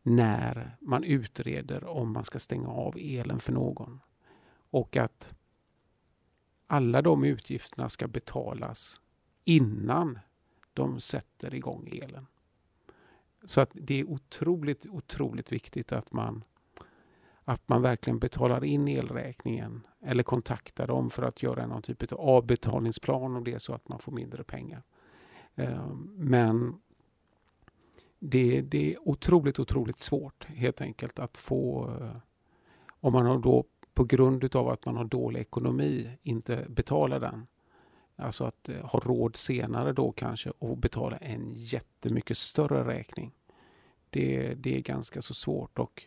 när 0.03 0.77
man 0.81 1.05
utreder 1.05 1.91
om 1.91 2.13
man 2.13 2.25
ska 2.25 2.39
stänga 2.39 2.69
av 2.69 2.97
elen 2.99 3.41
för 3.41 3.53
någon. 3.53 4.01
Och 4.71 4.97
att 4.97 5.35
alla 6.67 7.03
de 7.03 7.25
utgifterna 7.25 7.89
ska 7.89 8.09
betalas 8.09 9.01
innan 9.45 10.19
de 10.73 11.01
sätter 11.01 11.55
igång 11.55 11.89
elen. 12.03 12.27
Så 13.45 13.61
att 13.61 13.71
det 13.75 14.01
är 14.01 14.11
otroligt, 14.11 14.87
otroligt 14.87 15.53
viktigt 15.53 15.93
att 15.93 16.13
man, 16.13 16.45
att 17.45 17.69
man 17.69 17.83
verkligen 17.83 18.19
betalar 18.19 18.65
in 18.65 18.89
elräkningen 18.89 19.87
eller 20.03 20.23
kontaktar 20.23 20.87
dem 20.87 21.11
för 21.11 21.23
att 21.23 21.43
göra 21.43 21.67
någon 21.67 21.83
typ 21.83 22.13
av 22.13 22.21
avbetalningsplan 22.21 23.37
om 23.37 23.45
det 23.45 23.53
är 23.53 23.59
så 23.59 23.75
att 23.75 23.89
man 23.89 23.99
får 23.99 24.13
mindre 24.13 24.45
pengar. 24.45 24.83
Ehm, 25.55 26.11
men 26.17 26.81
det, 28.19 28.61
det 28.63 28.95
är 28.95 29.09
otroligt, 29.09 29.59
otroligt 29.59 30.01
svårt 30.01 30.45
helt 30.45 30.81
enkelt 30.81 31.19
att 31.19 31.37
få 31.37 31.91
eh, 32.01 32.17
om 33.01 33.13
man 33.13 33.27
har 33.27 33.39
då 33.39 33.65
på 33.95 34.05
grund 34.05 34.45
utav 34.45 34.69
att 34.69 34.87
man 34.87 34.97
har 34.97 35.05
dålig 35.05 35.41
ekonomi 35.41 36.19
inte 36.23 36.67
betalar 36.69 37.21
den. 37.21 37.47
Alltså 38.17 38.45
att 38.45 38.69
eh, 38.69 38.85
ha 38.85 39.01
råd 39.01 39.37
senare 39.37 39.93
då 39.93 40.13
kanske 40.13 40.51
och 40.51 40.77
betala 40.77 41.17
en 41.17 41.53
jättemycket 41.55 42.39
större 42.39 42.85
räkning. 42.85 43.33
Det, 44.11 44.55
det 44.55 44.77
är 44.77 44.81
ganska 44.81 45.23
så 45.23 45.35
svårt 45.35 45.79
och 45.79 46.03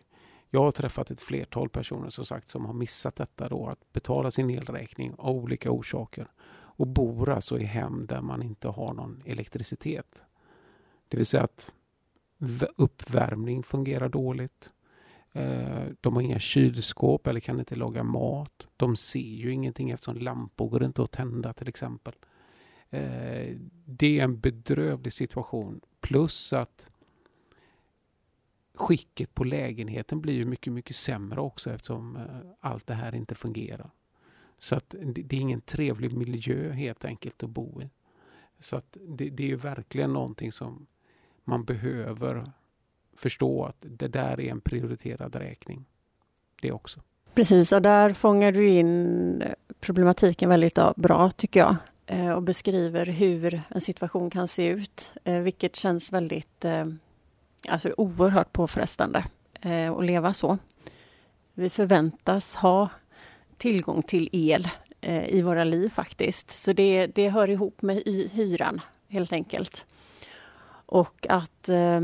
jag 0.49 0.63
har 0.63 0.71
träffat 0.71 1.11
ett 1.11 1.21
flertal 1.21 1.69
personer 1.69 2.09
som 2.09 2.25
sagt 2.25 2.49
som 2.49 2.65
har 2.65 2.73
missat 2.73 3.15
detta 3.15 3.49
då 3.49 3.67
att 3.67 3.93
betala 3.93 4.31
sin 4.31 4.49
elräkning 4.49 5.15
av 5.17 5.35
olika 5.35 5.71
orsaker 5.71 6.27
och 6.49 6.87
bor 6.87 7.29
alltså 7.29 7.59
i 7.59 7.63
hem 7.63 8.05
där 8.05 8.21
man 8.21 8.43
inte 8.43 8.67
har 8.67 8.93
någon 8.93 9.23
elektricitet. 9.25 10.23
Det 11.07 11.17
vill 11.17 11.25
säga 11.25 11.43
att 11.43 11.71
uppvärmning 12.75 13.63
fungerar 13.63 14.09
dåligt. 14.09 14.69
Eh, 15.37 15.87
de 16.01 16.15
har 16.15 16.21
inga 16.21 16.39
kylskåp 16.39 17.27
eller 17.27 17.39
kan 17.39 17.59
inte 17.59 17.75
laga 17.75 18.03
mat. 18.03 18.67
De 18.77 18.95
ser 18.95 19.19
ju 19.19 19.51
ingenting 19.51 19.89
eftersom 19.89 20.15
lampor 20.15 20.69
går 20.69 20.83
inte 20.83 21.03
att 21.03 21.11
tända 21.11 21.53
till 21.53 21.69
exempel. 21.69 22.13
Eh, 22.89 23.57
det 23.85 24.19
är 24.19 24.23
en 24.23 24.39
bedrövlig 24.39 25.13
situation. 25.13 25.81
Plus 26.01 26.53
att 26.53 26.89
skicket 28.73 29.35
på 29.35 29.43
lägenheten 29.43 30.21
blir 30.21 30.33
ju 30.33 30.45
mycket, 30.45 30.73
mycket 30.73 30.95
sämre 30.95 31.41
också 31.41 31.71
eftersom 31.71 32.15
eh, 32.15 32.23
allt 32.59 32.87
det 32.87 32.93
här 32.93 33.15
inte 33.15 33.35
fungerar. 33.35 33.91
Så 34.59 34.75
att 34.75 34.95
det 34.99 35.35
är 35.35 35.41
ingen 35.41 35.61
trevlig 35.61 36.13
miljö 36.13 36.71
helt 36.71 37.05
enkelt 37.05 37.43
att 37.43 37.49
bo 37.49 37.81
i. 37.81 37.89
Så 38.59 38.75
att 38.75 38.97
det, 39.07 39.29
det 39.29 39.51
är 39.51 39.55
verkligen 39.55 40.13
någonting 40.13 40.51
som 40.51 40.87
man 41.43 41.63
behöver 41.63 42.51
förstå 43.17 43.65
att 43.65 43.77
det 43.79 44.07
där 44.07 44.39
är 44.39 44.51
en 44.51 44.61
prioriterad 44.61 45.35
räkning. 45.35 45.85
Det 46.61 46.71
också. 46.71 46.99
Precis, 47.33 47.71
och 47.71 47.81
där 47.81 48.13
fångar 48.13 48.51
du 48.51 48.69
in 48.69 49.43
problematiken 49.79 50.49
väldigt 50.49 50.79
bra 50.95 51.31
tycker 51.31 51.59
jag 51.59 51.75
eh, 52.05 52.31
och 52.31 52.43
beskriver 52.43 53.05
hur 53.05 53.61
en 53.69 53.81
situation 53.81 54.29
kan 54.29 54.47
se 54.47 54.67
ut, 54.67 55.13
eh, 55.23 55.39
vilket 55.39 55.75
känns 55.75 56.13
väldigt 56.13 56.65
eh, 56.65 56.85
alltså 57.67 57.93
oerhört 57.97 58.53
påfrestande 58.53 59.25
att 59.97 60.05
leva 60.05 60.33
så. 60.33 60.57
Vi 61.53 61.69
förväntas 61.69 62.55
ha 62.55 62.89
tillgång 63.57 64.03
till 64.03 64.29
el 64.31 64.67
i 65.27 65.41
våra 65.41 65.63
liv 65.63 65.89
faktiskt, 65.89 66.51
så 66.51 66.73
det, 66.73 67.07
det 67.07 67.29
hör 67.29 67.49
ihop 67.49 67.81
med 67.81 68.03
hyran 68.31 68.81
helt 69.07 69.33
enkelt. 69.33 69.85
Och 70.87 71.27
att 71.29 71.69
eh, 71.69 72.01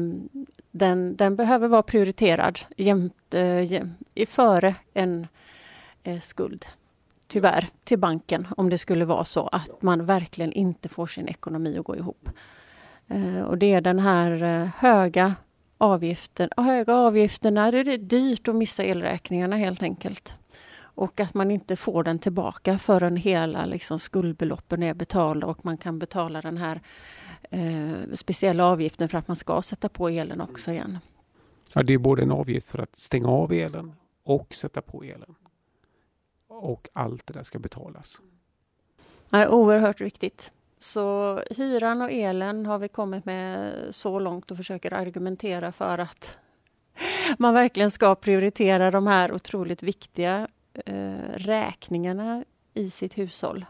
den, 0.72 1.16
den 1.16 1.36
behöver 1.36 1.68
vara 1.68 1.84
prioriterad 1.84 2.60
jämt, 2.78 3.34
eh, 3.34 4.28
före 4.28 4.76
en 4.94 5.28
eh, 6.04 6.20
skuld. 6.20 6.66
Tyvärr, 7.28 7.68
till 7.84 8.00
banken 8.00 8.48
om 8.58 8.70
det 8.70 8.78
skulle 8.78 9.06
vara 9.06 9.26
så 9.26 9.48
att 9.48 9.82
man 9.82 10.06
verkligen 10.06 10.54
inte 10.54 10.90
får 10.90 11.08
sin 11.08 11.28
ekonomi 11.28 11.78
att 11.78 11.86
gå 11.86 11.96
ihop. 11.96 12.30
Eh, 13.08 13.42
och 13.42 13.58
det 13.58 13.74
är 13.74 13.82
den 13.82 14.00
här 14.00 14.44
eh, 14.44 14.70
höga 14.78 15.36
avgiften, 15.78 16.50
höga 16.58 16.96
avgifterna, 16.96 17.72
det 17.72 17.80
är 17.80 17.98
dyrt 17.98 18.48
att 18.48 18.56
missa 18.56 18.84
elräkningarna 18.84 19.56
helt 19.56 19.84
enkelt. 19.84 20.36
Och 20.96 21.20
att 21.20 21.34
man 21.34 21.52
inte 21.52 21.76
får 21.76 22.04
den 22.04 22.20
tillbaka 22.20 22.78
förrän 22.80 23.18
hela 23.18 23.66
liksom, 23.66 24.00
skuldbeloppen 24.00 24.84
är 24.84 24.94
betalda 24.94 25.48
och 25.48 25.66
man 25.66 25.78
kan 25.78 26.00
betala 26.00 26.42
den 26.42 26.58
här 26.58 26.82
eh, 27.50 28.14
speciella 28.14 28.66
avgiften 28.66 29.10
för 29.10 29.18
att 29.18 29.28
man 29.28 29.36
ska 29.36 29.62
sätta 29.62 29.90
på 29.90 30.10
elen 30.10 30.42
också 30.42 30.72
igen. 30.72 31.00
Ja, 31.74 31.84
det 31.84 31.94
är 31.94 31.98
både 31.98 32.22
en 32.22 32.32
avgift 32.32 32.68
för 32.68 32.80
att 32.80 32.96
stänga 32.96 33.28
av 33.28 33.54
elen 33.54 33.94
och 34.24 34.54
sätta 34.54 34.82
på 34.82 35.04
elen. 35.04 35.36
Och 36.48 36.90
allt 36.94 37.28
det 37.28 37.34
där 37.34 37.44
ska 37.44 37.60
betalas. 37.60 38.22
Ja, 39.30 39.50
oerhört 39.50 40.02
viktigt. 40.02 40.52
Så 40.80 41.40
hyran 41.50 42.02
och 42.02 42.12
elen 42.12 42.66
har 42.66 42.80
vi 42.80 42.88
kommit 42.88 43.26
med 43.26 43.74
så 43.90 44.20
långt 44.20 44.52
och 44.52 44.58
försöker 44.58 44.94
argumentera 44.94 45.72
för 45.72 45.98
att 45.98 46.38
man 47.38 47.54
verkligen 47.54 47.92
ska 47.92 48.16
prioritera 48.16 48.92
de 48.92 49.08
här 49.08 49.32
otroligt 49.32 49.84
viktiga 49.84 50.48
eh, 50.86 51.14
räkningarna 51.36 52.46
i 52.74 52.90
sitt 52.90 53.18
hushåll. 53.18 53.66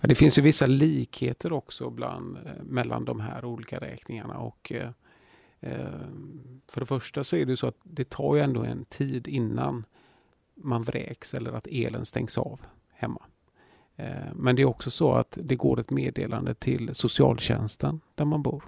Ja, 0.00 0.08
det 0.08 0.14
finns 0.14 0.38
ju 0.38 0.42
vissa 0.42 0.66
likheter 0.66 1.52
också 1.52 1.90
bland, 1.90 2.36
eh, 2.36 2.62
mellan 2.62 3.04
de 3.04 3.20
här 3.20 3.44
olika 3.44 3.78
räkningarna. 3.78 4.38
Och, 4.38 4.72
eh, 4.72 4.90
eh, 5.60 6.08
för 6.68 6.80
det 6.80 6.86
första 6.86 7.24
så 7.24 7.36
är 7.36 7.46
det 7.46 7.56
så 7.56 7.66
att 7.66 7.78
det 7.82 8.10
tar 8.10 8.34
ju 8.34 8.40
ändå 8.40 8.62
en 8.62 8.84
tid 8.84 9.28
innan 9.28 9.84
man 10.54 10.82
vräks 10.82 11.34
eller 11.34 11.52
att 11.52 11.66
elen 11.66 12.06
stängs 12.06 12.38
av 12.38 12.60
hemma. 12.90 13.22
Eh, 13.96 14.34
men 14.34 14.56
det 14.56 14.62
är 14.62 14.66
också 14.66 14.90
så 14.90 15.12
att 15.12 15.38
det 15.42 15.56
går 15.56 15.80
ett 15.80 15.90
meddelande 15.90 16.54
till 16.54 16.94
socialtjänsten 16.94 18.00
där 18.14 18.24
man 18.24 18.42
bor. 18.42 18.64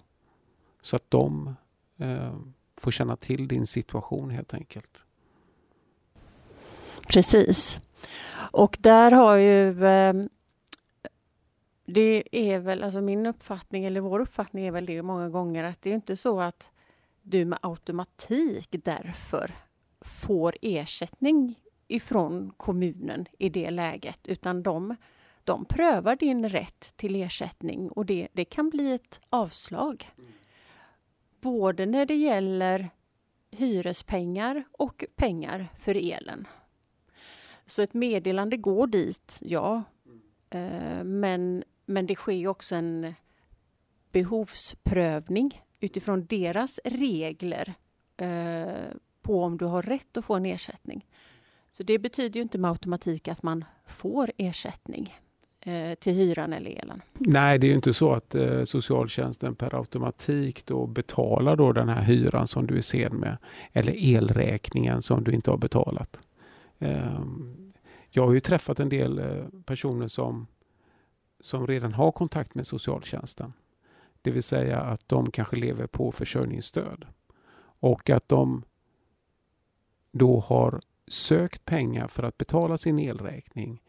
Så 0.82 0.96
att 0.96 1.10
de 1.10 1.54
eh, 1.98 2.34
får 2.80 2.90
känna 2.90 3.16
till 3.16 3.48
din 3.48 3.66
situation 3.66 4.30
helt 4.30 4.54
enkelt. 4.54 5.04
Precis. 7.08 7.78
Och 8.52 8.76
där 8.80 9.10
har 9.10 9.36
ju 9.36 9.84
eh, 9.84 10.14
det 11.92 12.22
är 12.32 12.58
väl, 12.58 12.82
alltså 12.82 13.00
min 13.00 13.26
uppfattning, 13.26 13.84
eller 13.84 14.00
vår 14.00 14.20
uppfattning 14.20 14.66
är 14.66 14.70
väl 14.70 14.86
det 14.86 15.02
många 15.02 15.28
gånger 15.28 15.64
att 15.64 15.82
det 15.82 15.90
är 15.90 15.94
inte 15.94 16.16
så 16.16 16.40
att 16.40 16.70
du 17.22 17.44
med 17.44 17.58
automatik 17.62 18.68
därför 18.84 19.54
får 20.00 20.56
ersättning 20.62 21.60
ifrån 21.88 22.52
kommunen 22.56 23.26
i 23.38 23.48
det 23.48 23.70
läget, 23.70 24.28
utan 24.28 24.62
de, 24.62 24.96
de 25.44 25.64
prövar 25.64 26.16
din 26.16 26.48
rätt 26.48 26.92
till 26.96 27.16
ersättning 27.16 27.90
och 27.90 28.06
det, 28.06 28.28
det 28.32 28.44
kan 28.44 28.70
bli 28.70 28.92
ett 28.92 29.20
avslag. 29.30 30.10
Både 31.40 31.86
när 31.86 32.06
det 32.06 32.16
gäller 32.16 32.90
hyrespengar 33.50 34.64
och 34.72 35.04
pengar 35.16 35.68
för 35.78 35.94
elen. 35.94 36.46
Så 37.66 37.82
ett 37.82 37.94
meddelande 37.94 38.56
går 38.56 38.86
dit, 38.86 39.38
ja. 39.42 39.82
Eh, 40.50 41.04
men 41.04 41.64
men 41.90 42.06
det 42.06 42.14
sker 42.14 42.46
också 42.46 42.74
en 42.74 43.14
behovsprövning 44.12 45.62
utifrån 45.80 46.26
deras 46.26 46.80
regler 46.84 47.74
eh, 48.16 48.96
på 49.22 49.42
om 49.42 49.58
du 49.58 49.64
har 49.64 49.82
rätt 49.82 50.16
att 50.16 50.24
få 50.24 50.34
en 50.34 50.46
ersättning. 50.46 51.06
Så 51.70 51.82
det 51.82 51.98
betyder 51.98 52.36
ju 52.36 52.42
inte 52.42 52.58
med 52.58 52.70
automatik 52.70 53.28
att 53.28 53.42
man 53.42 53.64
får 53.86 54.30
ersättning. 54.36 55.14
eh, 55.60 55.94
till 55.94 56.12
hyran 56.14 56.52
eller 56.52 56.70
elen. 56.70 57.02
Nej, 57.18 57.58
det 57.58 57.70
är 57.70 57.74
inte 57.74 57.94
så 57.94 58.12
att 58.12 58.34
eh, 58.34 58.64
socialtjänsten 58.64 59.54
per 59.54 59.74
automatik 59.74 60.66
då 60.66 60.86
betalar 60.86 61.56
då 61.56 61.72
den 61.72 61.88
här 61.88 62.02
hyran 62.02 62.46
som 62.46 62.66
du 62.66 62.76
är 62.76 62.82
sen 62.82 63.16
med 63.16 63.36
eller 63.72 63.92
elräkningen 64.16 65.02
som 65.02 65.24
du 65.24 65.32
inte 65.32 65.50
har 65.50 65.58
betalat. 65.58 66.20
Eh, 66.78 67.20
jag 68.10 68.26
har 68.26 68.34
ju 68.34 68.40
träffat 68.40 68.80
en 68.80 68.88
del 68.88 69.18
eh, 69.18 69.44
personer 69.64 70.08
som, 70.08 70.46
som 71.40 71.66
redan 71.66 71.92
har 71.92 72.12
kontakt 72.12 72.54
med 72.54 72.66
socialtjänsten. 72.66 73.52
Det 74.22 74.30
vill 74.30 74.42
säga 74.42 74.80
att 74.80 75.08
de 75.08 75.30
kanske 75.30 75.56
lever 75.56 75.86
på 75.86 76.12
försörjningsstöd 76.12 77.06
och 77.80 78.10
att 78.10 78.28
de 78.28 78.64
då 80.12 80.40
har 80.40 80.80
sökt 81.06 81.64
pengar 81.64 82.08
för 82.08 82.22
att 82.22 82.38
betala 82.38 82.78
sin 82.78 82.98
elräkning, 82.98 83.82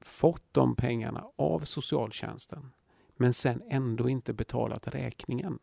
fått 0.00 0.44
de 0.52 0.76
pengarna 0.76 1.24
av 1.36 1.60
socialtjänsten, 1.60 2.72
men 3.16 3.32
sen 3.32 3.62
ändå 3.68 4.08
inte 4.08 4.32
betalat 4.32 4.88
räkningen. 4.88 5.58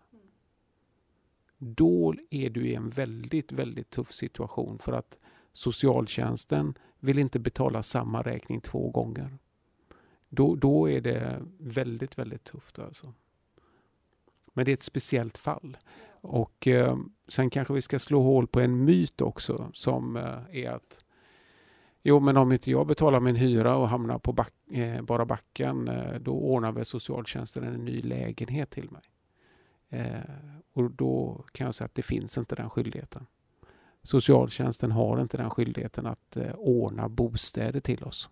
Då 1.57 2.15
är 2.29 2.50
du 2.50 2.67
i 2.67 2.75
en 2.75 2.89
väldigt, 2.89 3.51
väldigt 3.51 3.89
tuff 3.89 4.12
situation 4.12 4.79
för 4.79 4.91
att 4.93 5.19
socialtjänsten 5.53 6.74
vill 7.00 7.19
inte 7.19 7.39
betala 7.39 7.83
samma 7.83 8.21
räkning 8.21 8.62
två 8.62 8.89
gånger. 8.89 9.38
Då, 10.29 10.55
då 10.55 10.89
är 10.89 11.01
det 11.01 11.41
väldigt, 11.57 12.17
väldigt 12.17 12.43
tufft 12.43 12.79
alltså. 12.79 13.13
Men 14.53 14.65
det 14.65 14.71
är 14.71 14.74
ett 14.74 14.83
speciellt 14.83 15.38
fall. 15.38 15.77
Och 16.21 16.67
eh, 16.67 16.98
sen 17.27 17.50
kanske 17.50 17.74
vi 17.74 17.81
ska 17.81 18.00
slå 18.00 18.21
hål 18.21 18.48
på 18.48 18.59
en 18.59 18.86
myt 18.86 19.21
också 19.21 19.71
som 19.74 20.15
eh, 20.15 20.39
är 20.51 20.69
att 20.69 21.03
Jo, 22.03 22.19
men 22.19 22.38
om 22.38 22.51
inte 22.51 22.71
jag 22.71 22.88
betalar 22.88 23.19
min 23.19 23.36
hyra 23.36 23.75
och 23.75 23.89
hamnar 23.89 24.19
på 24.19 24.33
back, 24.33 24.53
eh, 24.71 25.01
bara 25.01 25.25
backen, 25.25 25.88
eh, 25.88 26.19
då 26.19 26.31
ordnar 26.31 26.71
väl 26.71 26.86
socialtjänsten 26.86 27.63
en 27.63 27.86
ny 27.86 28.01
lägenhet 28.01 28.69
till 28.69 28.91
mig. 28.91 29.01
Eh, 29.89 30.19
och 30.74 30.91
då 30.91 31.45
kan 31.51 31.65
jag 31.65 31.75
säga 31.75 31.86
att 31.86 31.95
det 31.95 32.01
finns 32.01 32.38
inte 32.38 32.55
den 32.55 32.69
skyldigheten. 32.69 33.25
Socialtjänsten 34.03 34.91
har 34.91 35.21
inte 35.21 35.38
den 35.38 35.50
skyldigheten 35.50 36.05
att 36.05 36.38
eh, 36.38 36.53
ordna 36.55 37.09
bostäder 37.09 37.79
till 37.79 38.03
oss. 38.03 38.29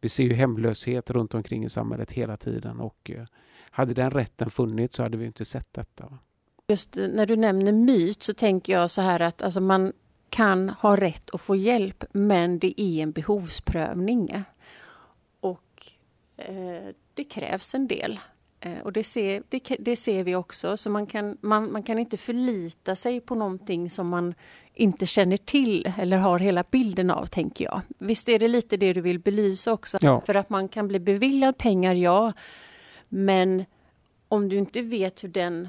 Vi 0.00 0.08
ser 0.08 0.24
ju 0.24 0.32
hemlöshet 0.32 1.10
runt 1.10 1.34
omkring 1.34 1.64
i 1.64 1.68
samhället 1.68 2.12
hela 2.12 2.36
tiden 2.36 2.80
och 2.80 3.10
eh, 3.10 3.24
hade 3.70 3.94
den 3.94 4.10
rätten 4.10 4.50
funnits 4.50 4.96
så 4.96 5.02
hade 5.02 5.16
vi 5.16 5.26
inte 5.26 5.44
sett 5.44 5.72
detta. 5.72 6.18
Just 6.68 6.96
eh, 6.96 7.08
när 7.08 7.26
du 7.26 7.36
nämner 7.36 7.72
myt 7.72 8.22
så 8.22 8.34
tänker 8.34 8.72
jag 8.72 8.90
så 8.90 9.02
här 9.02 9.20
att 9.20 9.42
alltså 9.42 9.60
man 9.60 9.92
kan 10.30 10.68
ha 10.68 10.96
rätt 10.96 11.30
att 11.30 11.40
få 11.40 11.56
hjälp 11.56 12.04
men 12.12 12.58
det 12.58 12.80
är 12.80 13.02
en 13.02 13.12
behovsprövning. 13.12 14.28
Eh, 14.30 14.40
och 15.40 15.92
eh, 16.36 16.94
det 17.14 17.24
krävs 17.24 17.74
en 17.74 17.88
del. 17.88 18.20
Eh, 18.60 18.78
och 18.78 18.92
det 18.92 19.04
ser, 19.04 19.42
det, 19.48 19.76
det, 19.78 19.96
ser 19.96 20.24
vi 20.24 20.34
också, 20.34 20.76
så 20.76 20.90
man 20.90 21.06
kan, 21.06 21.38
man, 21.40 21.72
man 21.72 21.82
kan 21.82 21.98
inte 21.98 22.16
förlita 22.16 22.96
sig 22.96 23.20
på 23.20 23.34
någonting 23.34 23.90
som 23.90 24.08
man 24.08 24.34
inte 24.76 25.06
känner 25.06 25.36
till 25.36 25.92
eller 25.98 26.16
har 26.18 26.38
hela 26.38 26.64
bilden 26.70 27.10
av, 27.10 27.26
tänker 27.26 27.64
jag. 27.64 27.80
Visst 27.98 28.28
är 28.28 28.38
det 28.38 28.48
lite 28.48 28.76
det 28.76 28.92
du 28.92 29.00
vill 29.00 29.18
belysa 29.18 29.72
också? 29.72 29.98
Ja. 30.00 30.22
För 30.26 30.34
att 30.34 30.50
man 30.50 30.68
kan 30.68 30.88
bli 30.88 30.98
beviljad 30.98 31.58
pengar, 31.58 31.94
ja. 31.94 32.32
Men 33.08 33.64
om 34.28 34.48
du 34.48 34.56
inte 34.56 34.82
vet 34.82 35.24
hur 35.24 35.28
den 35.28 35.68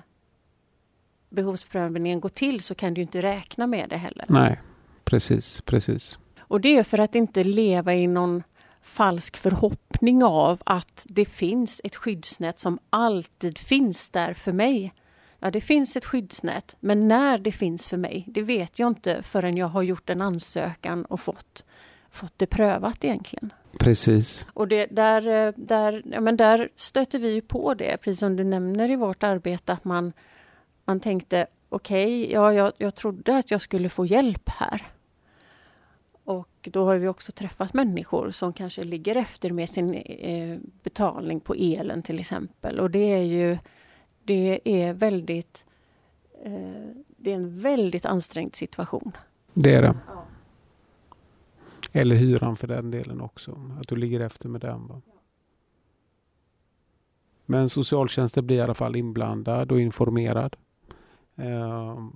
behovsprövningen 1.29 2.19
går 2.19 2.29
till 2.29 2.61
så 2.61 2.75
kan 2.75 2.93
du 2.93 3.01
inte 3.01 3.21
räkna 3.21 3.67
med 3.67 3.89
det 3.89 3.97
heller. 3.97 4.25
Nej, 4.29 4.61
precis, 5.03 5.61
precis. 5.61 6.17
Och 6.39 6.61
det 6.61 6.77
är 6.77 6.83
för 6.83 6.99
att 6.99 7.15
inte 7.15 7.43
leva 7.43 7.93
i 7.93 8.07
någon 8.07 8.43
falsk 8.81 9.37
förhoppning 9.37 10.23
av 10.23 10.61
att 10.65 11.05
det 11.09 11.25
finns 11.25 11.81
ett 11.83 11.95
skyddsnät 11.95 12.59
som 12.59 12.79
alltid 12.89 13.57
finns 13.57 14.09
där 14.09 14.33
för 14.33 14.51
mig. 14.53 14.93
Ja, 15.39 15.51
det 15.51 15.61
finns 15.61 15.95
ett 15.95 16.05
skyddsnät, 16.05 16.75
men 16.79 17.07
när 17.07 17.37
det 17.37 17.51
finns 17.51 17.87
för 17.87 17.97
mig, 17.97 18.23
det 18.27 18.41
vet 18.41 18.79
jag 18.79 18.87
inte 18.87 19.21
förrän 19.21 19.57
jag 19.57 19.67
har 19.67 19.81
gjort 19.81 20.09
en 20.09 20.21
ansökan 20.21 21.05
och 21.05 21.19
fått, 21.19 21.65
fått 22.09 22.33
det 22.37 22.47
prövat 22.47 23.03
egentligen. 23.03 23.53
Precis. 23.79 24.45
Och 24.53 24.67
det, 24.67 24.85
där, 24.85 25.53
där, 25.57 26.03
ja, 26.05 26.21
men 26.21 26.37
där 26.37 26.69
stöter 26.75 27.19
vi 27.19 27.41
på 27.41 27.73
det, 27.73 27.97
precis 27.97 28.19
som 28.19 28.35
du 28.35 28.43
nämner 28.43 28.91
i 28.91 28.95
vårt 28.95 29.23
arbete, 29.23 29.73
att 29.73 29.83
man, 29.83 30.13
man 30.85 30.99
tänkte 30.99 31.47
okej, 31.69 32.21
okay, 32.23 32.33
ja, 32.33 32.53
jag, 32.53 32.73
jag 32.77 32.95
trodde 32.95 33.37
att 33.37 33.51
jag 33.51 33.61
skulle 33.61 33.89
få 33.89 34.05
hjälp 34.05 34.49
här. 34.49 34.87
Och 36.23 36.69
då 36.71 36.85
har 36.85 36.97
vi 36.97 37.07
också 37.07 37.31
träffat 37.31 37.73
människor 37.73 38.31
som 38.31 38.53
kanske 38.53 38.83
ligger 38.83 39.15
efter 39.15 39.51
med 39.51 39.69
sin 39.69 39.93
eh, 39.93 40.57
betalning 40.83 41.39
på 41.39 41.53
elen 41.53 42.03
till 42.03 42.19
exempel. 42.19 42.79
Och 42.79 42.91
det 42.91 43.13
är 43.13 43.23
ju 43.23 43.57
det 44.27 44.59
är 44.63 44.93
väldigt 44.93 45.65
eh, 46.43 46.91
det 47.17 47.31
är 47.31 47.35
en 47.35 47.59
väldigt 47.59 48.05
ansträngd 48.05 48.55
situation. 48.55 49.11
Det 49.53 49.75
är 49.75 49.81
det. 49.81 49.95
Ja. 50.07 50.25
Eller 51.91 52.15
hyran 52.15 52.57
för 52.57 52.67
den 52.67 52.91
delen 52.91 53.21
också, 53.21 53.71
att 53.81 53.87
du 53.87 53.95
ligger 53.95 54.19
efter 54.19 54.49
med 54.49 54.61
den. 54.61 54.87
Va? 54.87 55.01
Men 57.45 57.69
socialtjänsten 57.69 58.47
blir 58.47 58.57
i 58.57 58.61
alla 58.61 58.73
fall 58.73 58.95
inblandad 58.95 59.71
och 59.71 59.79
informerad. 59.79 60.55
Eh, 61.35 62.07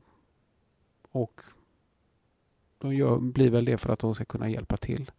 och 1.11 1.41
de 2.77 2.95
gör, 2.95 3.19
blir 3.19 3.49
väl 3.49 3.65
det 3.65 3.77
för 3.77 3.93
att 3.93 3.99
de 3.99 4.15
ska 4.15 4.25
kunna 4.25 4.49
hjälpa 4.49 4.77
till. 4.77 5.11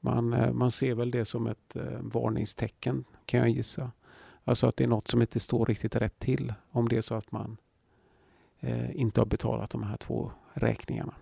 Man, 0.00 0.32
eh, 0.32 0.52
man 0.52 0.72
ser 0.72 0.94
väl 0.94 1.10
det 1.10 1.24
som 1.24 1.46
ett 1.46 1.76
eh, 1.76 2.00
varningstecken 2.00 3.04
kan 3.24 3.40
jag 3.40 3.48
gissa. 3.48 3.90
Alltså 4.50 4.66
att 4.66 4.76
det 4.76 4.84
är 4.84 4.88
något 4.88 5.08
som 5.08 5.20
inte 5.20 5.40
står 5.40 5.66
riktigt 5.66 5.96
rätt 5.96 6.18
till 6.18 6.54
om 6.70 6.88
det 6.88 6.96
är 6.96 7.02
så 7.02 7.14
att 7.14 7.32
man 7.32 7.56
eh, 8.60 8.96
inte 9.00 9.20
har 9.20 9.26
betalat 9.26 9.70
de 9.70 9.82
här 9.82 9.96
två 9.96 10.32
räkningarna. 10.52 11.12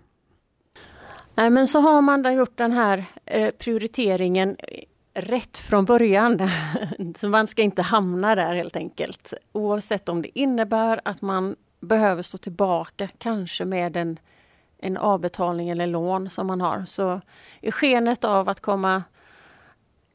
Nej 1.35 1.51
men 1.51 1.69
så 1.69 1.81
har 1.81 2.01
man 2.01 2.23
då 2.23 2.31
gjort 2.31 2.57
den 2.57 2.73
här 2.73 3.05
eh, 3.25 3.51
prioriteringen 3.51 4.57
eh, 4.59 4.85
rätt 5.15 5.59
från 5.59 5.85
början. 5.85 6.51
så 7.17 7.29
man 7.29 7.47
ska 7.47 7.63
inte 7.63 7.83
hamna 7.83 8.35
där 8.35 8.55
helt 8.55 8.77
enkelt. 8.77 9.35
Oavsett 9.53 10.09
om 10.09 10.23
det 10.23 10.39
innebär 10.39 11.01
att 11.05 11.23
man 11.23 11.57
behöver 11.81 12.23
stå 12.23 12.39
tillbaka 12.39 13.09
kanske 13.19 13.65
med 13.65 13.97
en 13.97 14.19
en 14.81 14.97
avbetalning 14.97 15.69
eller 15.69 15.87
lån 15.87 16.31
som 16.31 16.47
man 16.47 16.61
har. 16.61 16.85
Så 16.85 17.21
i 17.61 17.73
skenet 17.73 18.25
av 18.25 18.49
att 18.49 18.61
komma 18.61 19.03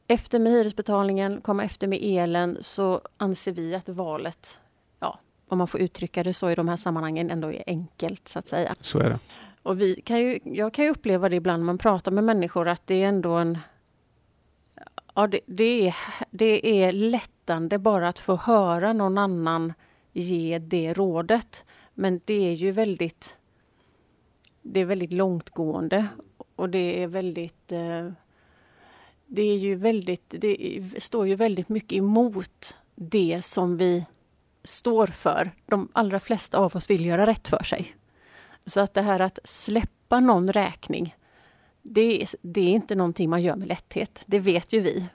efter 0.06 0.38
med 0.38 0.52
hyresbetalningen, 0.52 1.40
komma 1.40 1.64
efter 1.64 1.86
med 1.86 1.98
elen 2.02 2.58
så 2.60 3.00
anser 3.16 3.52
vi 3.52 3.74
att 3.74 3.88
valet, 3.88 4.58
ja, 5.00 5.18
om 5.48 5.58
man 5.58 5.68
får 5.68 5.80
uttrycka 5.80 6.22
det 6.22 6.34
så 6.34 6.50
i 6.50 6.54
de 6.54 6.68
här 6.68 6.76
sammanhangen, 6.76 7.30
ändå 7.30 7.52
är 7.52 7.64
enkelt 7.66 8.28
så 8.28 8.38
att 8.38 8.48
säga. 8.48 8.74
Så 8.80 8.98
är 8.98 9.10
det. 9.10 9.18
Och 9.62 9.80
vi 9.80 9.94
kan 9.94 10.20
ju, 10.20 10.38
jag 10.44 10.74
kan 10.74 10.84
ju 10.84 10.90
uppleva 10.90 11.28
det 11.28 11.36
ibland 11.36 11.60
när 11.60 11.66
man 11.66 11.78
pratar 11.78 12.12
med 12.12 12.24
människor 12.24 12.68
att 12.68 12.86
det 12.86 13.02
är 13.02 13.08
ändå 13.08 13.32
en 13.32 13.58
Ja, 15.14 15.26
det, 15.26 15.40
det, 15.46 15.88
är, 15.88 15.96
det 16.30 16.82
är 16.82 16.92
lättande 16.92 17.78
bara 17.78 18.08
att 18.08 18.18
få 18.18 18.36
höra 18.36 18.92
någon 18.92 19.18
annan 19.18 19.72
ge 20.12 20.58
det 20.58 20.92
rådet. 20.92 21.64
Men 21.94 22.20
det 22.24 22.48
är 22.48 22.52
ju 22.52 22.70
väldigt 22.70 23.36
det 24.62 24.80
är 24.80 24.84
väldigt 24.84 25.12
långtgående 25.12 26.06
och 26.56 26.70
det 26.70 27.02
är 27.02 27.06
väldigt 27.06 27.72
eh, 27.72 28.10
det 29.26 29.42
är 29.42 29.56
ju 29.56 29.74
väldigt, 29.74 30.34
det 30.38 30.80
står 30.98 31.28
ju 31.28 31.34
väldigt 31.34 31.68
mycket 31.68 31.98
emot 31.98 32.76
det 32.94 33.42
som 33.44 33.76
vi 33.76 34.04
står 34.62 35.06
för. 35.06 35.50
De 35.66 35.88
allra 35.92 36.20
flesta 36.20 36.58
av 36.58 36.76
oss 36.76 36.90
vill 36.90 37.06
göra 37.06 37.26
rätt 37.26 37.48
för 37.48 37.64
sig. 37.64 37.96
Så 38.64 38.80
att 38.80 38.94
det 38.94 39.02
här 39.02 39.20
att 39.20 39.38
släppa 39.44 40.20
någon 40.20 40.52
räkning, 40.52 41.16
det 41.82 42.22
är, 42.22 42.28
det 42.42 42.60
är 42.60 42.68
inte 42.68 42.94
någonting 42.94 43.30
man 43.30 43.42
gör 43.42 43.56
med 43.56 43.68
lätthet. 43.68 44.22
Det 44.26 44.38
vet 44.38 44.72
ju 44.72 44.80
vi. 44.80 45.06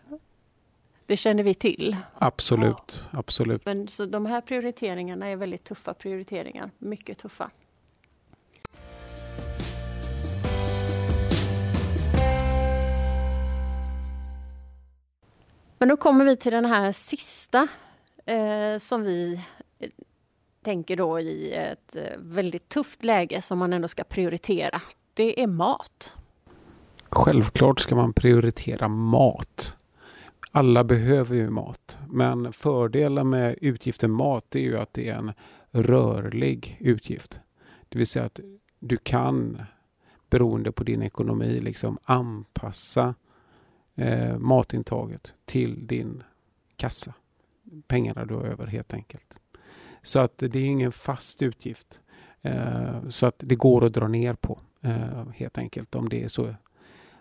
Det 1.05 1.17
känner 1.17 1.43
vi 1.43 1.53
till. 1.53 1.97
Absolut, 2.17 3.03
ja. 3.11 3.19
absolut. 3.19 3.65
Men 3.65 3.87
så 3.87 4.05
de 4.05 4.25
här 4.25 4.41
prioriteringarna 4.41 5.27
är 5.27 5.35
väldigt 5.35 5.63
tuffa 5.63 5.93
prioriteringar, 5.93 6.71
mycket 6.77 7.17
tuffa. 7.17 7.51
Men 15.79 15.89
då 15.89 15.97
kommer 15.97 16.25
vi 16.25 16.37
till 16.37 16.51
den 16.51 16.65
här 16.65 16.91
sista 16.91 17.67
eh, 18.25 18.77
som 18.77 19.03
vi 19.03 19.41
eh, 19.79 19.89
tänker 20.63 20.95
då 20.95 21.19
i 21.19 21.53
ett 21.53 21.95
eh, 21.95 22.17
väldigt 22.17 22.69
tufft 22.69 23.03
läge 23.03 23.41
som 23.41 23.59
man 23.59 23.73
ändå 23.73 23.87
ska 23.87 24.03
prioritera. 24.03 24.81
Det 25.13 25.43
är 25.43 25.47
mat. 25.47 26.13
Självklart 27.09 27.79
ska 27.79 27.95
man 27.95 28.13
prioritera 28.13 28.87
mat. 28.87 29.75
Alla 30.51 30.83
behöver 30.83 31.35
ju 31.35 31.49
mat, 31.49 31.97
men 32.09 32.53
fördelen 32.53 33.29
med 33.29 33.57
utgiften 33.61 34.11
mat 34.11 34.55
är 34.55 34.59
ju 34.59 34.77
att 34.77 34.93
det 34.93 35.09
är 35.09 35.15
en 35.15 35.33
rörlig 35.71 36.77
utgift. 36.79 37.39
Det 37.89 37.97
vill 37.97 38.07
säga 38.07 38.25
att 38.25 38.39
du 38.79 38.97
kan, 38.97 39.61
beroende 40.29 40.71
på 40.71 40.83
din 40.83 41.01
ekonomi, 41.01 41.59
liksom 41.59 41.97
anpassa 42.03 43.15
eh, 43.99 44.37
matintaget 44.37 45.33
till 45.45 45.87
din 45.87 46.23
kassa. 46.75 47.13
Pengarna 47.87 48.25
du 48.25 48.33
har 48.33 48.43
över 48.43 48.67
helt 48.67 48.93
enkelt. 48.93 49.33
Så 50.01 50.19
att 50.19 50.37
det 50.37 50.55
är 50.55 50.65
ingen 50.65 50.91
fast 50.91 51.41
utgift. 51.41 51.99
Eh, 52.41 53.09
så 53.09 53.25
att 53.25 53.35
det 53.37 53.55
går 53.55 53.85
att 53.85 53.93
dra 53.93 54.07
ner 54.07 54.33
på 54.33 54.59
eh, 54.81 55.29
helt 55.35 55.57
enkelt 55.57 55.95
om 55.95 56.09
det 56.09 56.23
är 56.23 56.27
så 56.27 56.55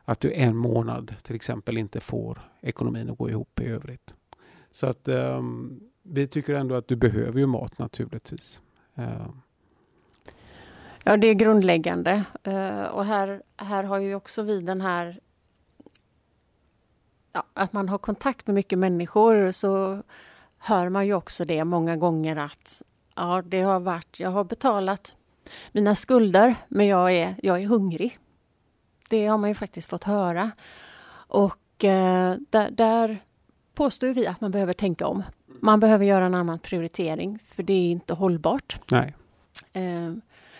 att 0.05 0.21
du 0.21 0.33
en 0.33 0.57
månad 0.57 1.15
till 1.23 1.37
exempel 1.37 1.79
inte 1.79 2.01
får 2.01 2.39
ekonomin 2.61 3.11
att 3.11 3.19
gå 3.19 3.31
ihop 3.31 3.61
i 3.61 3.65
övrigt. 3.65 4.15
Så 4.73 4.87
att 4.87 5.09
eh, 5.09 5.43
vi 6.03 6.27
tycker 6.27 6.55
ändå 6.55 6.75
att 6.75 6.89
du 6.89 6.97
behöver 6.97 7.39
ju 7.41 7.47
mat 7.47 7.79
naturligtvis. 7.79 8.61
Eh. 8.95 9.27
Ja, 11.05 11.17
det 11.17 11.27
är 11.27 11.35
grundläggande. 11.35 12.25
Eh, 12.43 12.83
och 12.83 13.05
här, 13.05 13.43
här 13.57 13.85
har 13.85 13.99
ju 13.99 14.15
också 14.15 14.43
vi 14.43 14.61
den 14.61 14.81
här 14.81 15.21
ja, 17.33 17.43
att 17.55 17.73
man 17.73 17.89
har 17.89 17.99
kontakt 17.99 18.47
med 18.47 18.55
mycket 18.55 18.79
människor 18.79 19.53
så 19.53 20.03
hör 20.59 20.89
man 20.89 21.07
ju 21.07 21.15
också 21.15 21.45
det 21.45 21.65
många 21.65 21.97
gånger 21.97 22.37
att 22.37 22.83
ja, 23.15 23.43
det 23.47 23.61
har 23.61 23.81
varit, 23.81 24.21
jag 24.21 24.31
har 24.31 24.45
betalat 24.45 25.17
mina 25.73 25.95
skulder 25.95 26.57
men 26.69 26.87
jag 26.87 27.13
är, 27.13 27.35
jag 27.43 27.63
är 27.63 27.67
hungrig. 27.67 28.19
Det 29.11 29.27
har 29.27 29.39
man 29.39 29.51
ju 29.51 29.55
faktiskt 29.55 29.91
fått 29.91 30.05
höra. 30.05 30.51
Och 31.29 31.85
eh, 31.85 32.37
där, 32.51 32.71
där 32.71 33.23
påstår 33.75 34.09
vi 34.09 34.27
att 34.27 34.41
man 34.41 34.51
behöver 34.51 34.73
tänka 34.73 35.07
om. 35.07 35.23
Man 35.61 35.81
behöver 35.81 36.05
göra 36.05 36.27
en 36.27 36.35
annan 36.35 36.59
prioritering 36.59 37.39
för 37.39 37.63
det 37.63 37.73
är 37.73 37.91
inte 37.91 38.15
hållbart. 38.15 38.81
Nej. 38.91 39.15
Eh, 39.73 40.13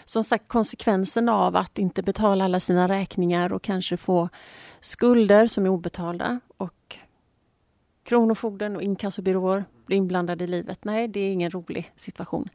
som 0.09 0.25
sagt 0.25 0.49
konsekvensen 0.49 1.29
av 1.29 1.57
att 1.57 1.79
inte 1.79 2.03
betala 2.03 2.45
alla 2.45 2.61
sina 2.61 2.89
räkningar 2.89 3.53
och 3.53 3.63
kanske 3.63 3.97
få 3.97 4.29
skulder 4.81 5.47
som 5.47 5.65
är 5.65 5.69
obetalda 5.69 6.41
och 6.57 6.99
Kronofogden 8.03 8.77
och 8.77 8.83
inkassobyråer 8.83 9.65
blir 9.87 9.97
inblandade 9.97 10.45
i 10.45 10.47
livet. 10.47 10.85
Nej, 10.85 11.09
det 11.09 11.21
är 11.21 11.33
ingen 11.33 11.51
rolig 11.51 11.93
situation. 11.97 12.49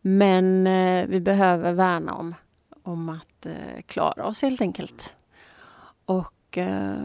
Men 0.00 0.66
eh, 0.66 1.06
vi 1.06 1.20
behöver 1.20 1.72
värna 1.72 2.14
om, 2.14 2.34
om 2.82 3.08
att 3.08 3.46
eh, 3.46 3.82
klara 3.86 4.26
oss 4.26 4.42
helt 4.42 4.60
enkelt. 4.60 5.16
Och 6.04 6.58
eh, 6.58 7.02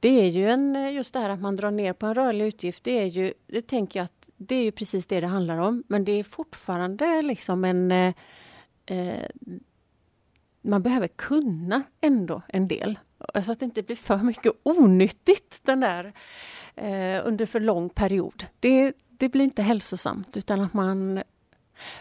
det 0.00 0.20
är 0.20 0.26
ju 0.26 0.50
en, 0.50 0.92
just 0.92 1.12
det 1.12 1.18
här 1.18 1.30
att 1.30 1.40
man 1.40 1.56
drar 1.56 1.70
ner 1.70 1.92
på 1.92 2.06
en 2.06 2.14
rörlig 2.14 2.46
utgift, 2.46 2.84
det 2.84 2.98
är 2.98 3.06
ju, 3.06 3.32
det 3.46 3.66
tänker 3.66 4.00
jag 4.00 4.04
att 4.04 4.28
det 4.36 4.54
är 4.54 4.64
ju 4.64 4.72
precis 4.72 5.06
det 5.06 5.20
det 5.20 5.26
handlar 5.26 5.58
om. 5.58 5.82
Men 5.86 6.04
det 6.04 6.12
är 6.12 6.24
fortfarande 6.24 7.22
liksom 7.22 7.64
en 7.64 7.92
eh, 7.92 8.14
eh, 8.86 9.26
man 10.60 10.82
behöver 10.82 11.08
kunna 11.08 11.82
ändå 12.00 12.42
en 12.48 12.68
del. 12.68 12.98
Så 13.44 13.52
att 13.52 13.60
det 13.60 13.64
inte 13.64 13.82
blir 13.82 13.96
för 13.96 14.18
mycket 14.18 14.52
onyttigt 14.62 15.60
den 15.62 15.80
där 15.80 16.12
eh, 16.74 17.26
under 17.26 17.46
för 17.46 17.60
lång 17.60 17.88
period. 17.88 18.46
Det, 18.60 18.92
det 19.08 19.28
blir 19.28 19.44
inte 19.44 19.62
hälsosamt 19.62 20.36
utan 20.36 20.60
att 20.60 20.74
man 20.74 21.22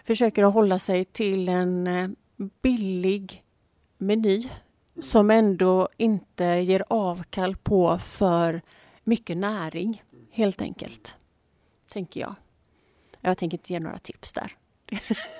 försöker 0.04 0.44
att 0.44 0.54
hålla 0.54 0.80
sig 0.80 1.06
till 1.06 1.50
en 1.50 1.88
eh, 1.88 2.10
billig 2.62 3.44
meny 3.98 4.50
som 5.02 5.32
ändå 5.32 5.90
inte 5.98 6.46
ger 6.46 6.84
avkall 6.90 7.56
på 7.56 7.98
för 7.98 8.62
mycket 9.04 9.38
näring, 9.38 10.04
helt 10.32 10.62
enkelt. 10.62 11.16
Tänker 11.88 12.22
jag. 12.22 12.36
Jag 13.22 13.38
tänker 13.38 13.58
inte 13.58 13.74
ge 13.74 13.80
några 13.80 14.00
tips 14.00 14.34
där. 14.34 14.52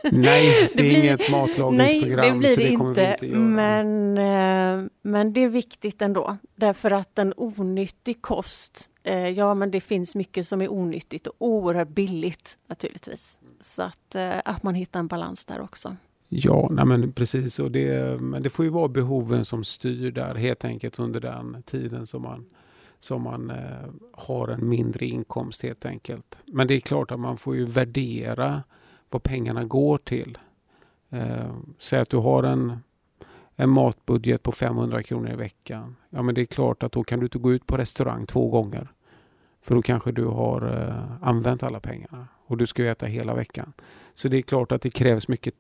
Nej, 0.04 0.70
det, 0.74 0.76
det 0.76 0.90
är 0.90 0.90
blir, 0.90 1.04
inget 1.04 1.32
matlagningsprogram. 1.32 2.20
Nej, 2.20 2.32
det 2.32 2.38
blir 2.38 2.50
så 2.50 2.62
det 2.62 2.76
kommer 2.76 2.90
inte, 2.90 3.26
inte. 3.26 3.38
Men, 3.38 4.18
eh, 4.18 4.90
men 5.02 5.34
det 5.34 5.44
är 5.44 5.50
viktigt 5.50 6.02
ändå. 6.02 6.38
Därför 6.56 6.92
att 6.92 7.20
en 7.20 7.34
onyttig 7.38 8.22
kost, 8.22 8.90
eh, 9.04 9.30
ja 9.30 9.54
men 9.54 9.72
det 9.72 9.82
finns 9.82 10.16
mycket 10.16 10.48
som 10.48 10.62
är 10.62 10.74
onyttigt 10.74 11.28
och 11.28 11.36
oerhört 11.40 11.88
billigt 11.88 12.58
naturligtvis. 12.68 13.38
Så 13.62 13.82
att, 13.82 14.16
eh, 14.16 14.38
att 14.46 14.64
man 14.64 14.76
hittar 14.76 15.00
en 15.00 15.08
balans 15.08 15.46
där 15.46 15.62
också. 15.62 15.96
Ja, 16.30 16.68
nej 16.72 16.86
men 16.86 17.12
precis. 17.12 17.60
Och 17.60 17.72
det, 17.72 18.22
men 18.22 18.44
det 18.44 18.50
får 18.50 18.66
ju 18.66 18.72
vara 18.72 18.88
behoven 18.88 19.46
som 19.46 19.64
styr 19.64 20.12
där 20.12 20.36
helt 20.36 20.66
enkelt 20.66 21.00
under 21.00 21.20
den 21.20 21.64
tiden 21.66 22.08
som 22.08 22.22
man, 22.22 22.46
som 23.00 23.22
man 23.22 23.52
har 24.12 24.48
en 24.48 24.70
mindre 24.70 25.06
inkomst 25.06 25.64
helt 25.64 25.86
enkelt. 25.86 26.40
Men 26.46 26.68
det 26.68 26.74
är 26.74 26.80
klart 26.80 27.12
att 27.12 27.20
man 27.20 27.38
får 27.38 27.56
ju 27.56 27.66
värdera 27.66 28.64
vad 29.10 29.24
pengarna 29.24 29.64
går 29.64 29.98
till. 29.98 30.38
Eh, 31.10 31.56
säg 31.80 32.00
att 32.00 32.10
du 32.10 32.18
har 32.18 32.44
en, 32.44 32.80
en 33.56 33.70
matbudget 33.70 34.44
på 34.44 34.52
500 34.52 35.04
kronor 35.04 35.32
i 35.32 35.36
veckan. 35.36 35.96
Ja, 36.10 36.22
men 36.22 36.36
det 36.36 36.42
är 36.42 36.46
klart 36.46 36.84
att 36.84 36.92
då 36.92 37.04
kan 37.04 37.20
du 37.20 37.26
inte 37.26 37.40
gå 37.40 37.54
ut 37.54 37.68
på 37.68 37.78
restaurang 37.78 38.26
två 38.26 38.50
gånger. 38.50 38.88
För 39.62 39.76
då 39.76 39.82
kanske 39.82 40.12
du 40.12 40.26
har 40.26 40.88
eh, 40.88 41.28
använt 41.28 41.64
alla 41.64 41.80
pengarna 41.80 42.28
och 42.46 42.58
du 42.58 42.68
ska 42.68 42.82
ju 42.82 42.90
äta 42.90 43.06
hela 43.06 43.36
veckan. 43.36 43.74
Så 44.14 44.28
det 44.28 44.38
är 44.38 44.42
klart 44.42 44.72
att 44.72 44.82
det 44.82 44.90
krävs 44.90 45.28
mycket 45.28 45.54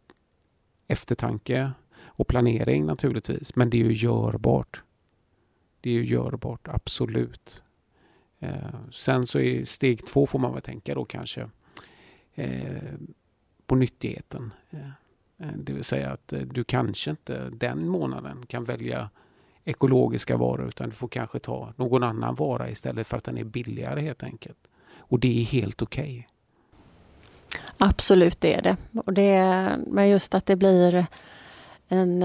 eftertanke 0.88 1.72
och 2.06 2.28
planering 2.28 2.86
naturligtvis. 2.86 3.56
Men 3.56 3.70
det 3.70 3.82
är 3.82 3.86
ju 3.86 3.94
görbart. 3.94 4.82
Det 5.82 5.90
är 5.90 5.94
ju 5.94 6.06
görbart, 6.06 6.68
absolut. 6.68 7.64
Eh, 8.40 8.90
sen 8.92 9.28
så 9.28 9.40
i 9.40 9.66
steg 9.66 10.06
två 10.06 10.26
får 10.26 10.40
man 10.40 10.54
väl 10.54 10.62
tänka 10.62 10.96
då 10.96 11.06
kanske 11.06 11.50
eh, 12.36 12.94
på 13.68 13.76
nyttigheten. 13.76 14.54
Eh, 14.72 14.80
eh, 15.38 15.54
det 15.56 15.74
vill 15.74 15.84
säga 15.84 16.12
att 16.12 16.34
eh, 16.34 16.40
du 16.40 16.64
kanske 16.64 17.10
inte 17.10 17.50
den 17.50 17.88
månaden 17.88 18.46
kan 18.46 18.64
välja 18.64 19.10
ekologiska 19.64 20.38
varor 20.38 20.68
utan 20.68 20.90
du 20.90 20.96
får 20.96 21.08
kanske 21.08 21.40
ta 21.40 21.74
någon 21.76 22.04
annan 22.04 22.36
vara 22.36 22.70
istället 22.70 23.08
för 23.08 23.18
att 23.18 23.24
den 23.24 23.38
är 23.38 23.44
billigare 23.44 24.02
helt 24.02 24.24
enkelt. 24.24 24.68
Och 24.98 25.20
det 25.20 25.42
är 25.42 25.44
helt 25.44 25.82
okej. 25.82 26.04
Okay. 26.04 26.24
Absolut 27.78 28.42
det 28.42 28.54
är 28.54 28.62
det. 28.62 28.78
Och 29.06 29.14
det 29.14 29.30
är, 29.30 29.78
men 29.88 30.10
just 30.10 30.34
att 30.34 30.46
det 30.46 30.56
blir 30.56 31.06
en 31.88 32.24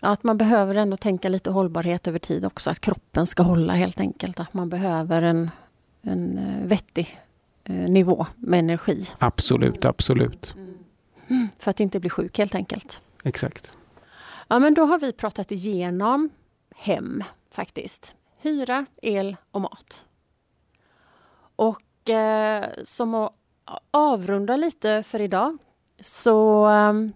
att 0.00 0.22
man 0.22 0.38
behöver 0.38 0.74
ändå 0.74 0.96
tänka 0.96 1.28
lite 1.28 1.50
hållbarhet 1.50 2.06
över 2.06 2.18
tid 2.18 2.44
också, 2.44 2.70
att 2.70 2.80
kroppen 2.80 3.26
ska 3.26 3.42
hålla 3.42 3.72
helt 3.72 4.00
enkelt. 4.00 4.40
Att 4.40 4.54
man 4.54 4.68
behöver 4.68 5.22
en, 5.22 5.50
en 6.02 6.40
vettig 6.68 7.20
nivå 7.68 8.26
med 8.36 8.58
energi. 8.58 9.06
Absolut, 9.18 9.84
absolut. 9.84 10.54
Mm. 11.28 11.48
För 11.58 11.70
att 11.70 11.80
inte 11.80 12.00
bli 12.00 12.10
sjuk 12.10 12.38
helt 12.38 12.54
enkelt. 12.54 13.00
Exakt. 13.24 13.70
Ja 14.48 14.58
men 14.58 14.74
då 14.74 14.84
har 14.84 14.98
vi 14.98 15.12
pratat 15.12 15.52
igenom 15.52 16.30
hem 16.76 17.24
faktiskt. 17.50 18.14
Hyra, 18.38 18.86
el 19.02 19.36
och 19.50 19.60
mat. 19.60 20.04
Och 21.56 22.10
eh, 22.10 22.64
som 22.84 23.14
att 23.14 23.32
avrunda 23.90 24.56
lite 24.56 25.02
för 25.02 25.20
idag 25.20 25.58
så 26.00 26.66
um, 26.66 27.12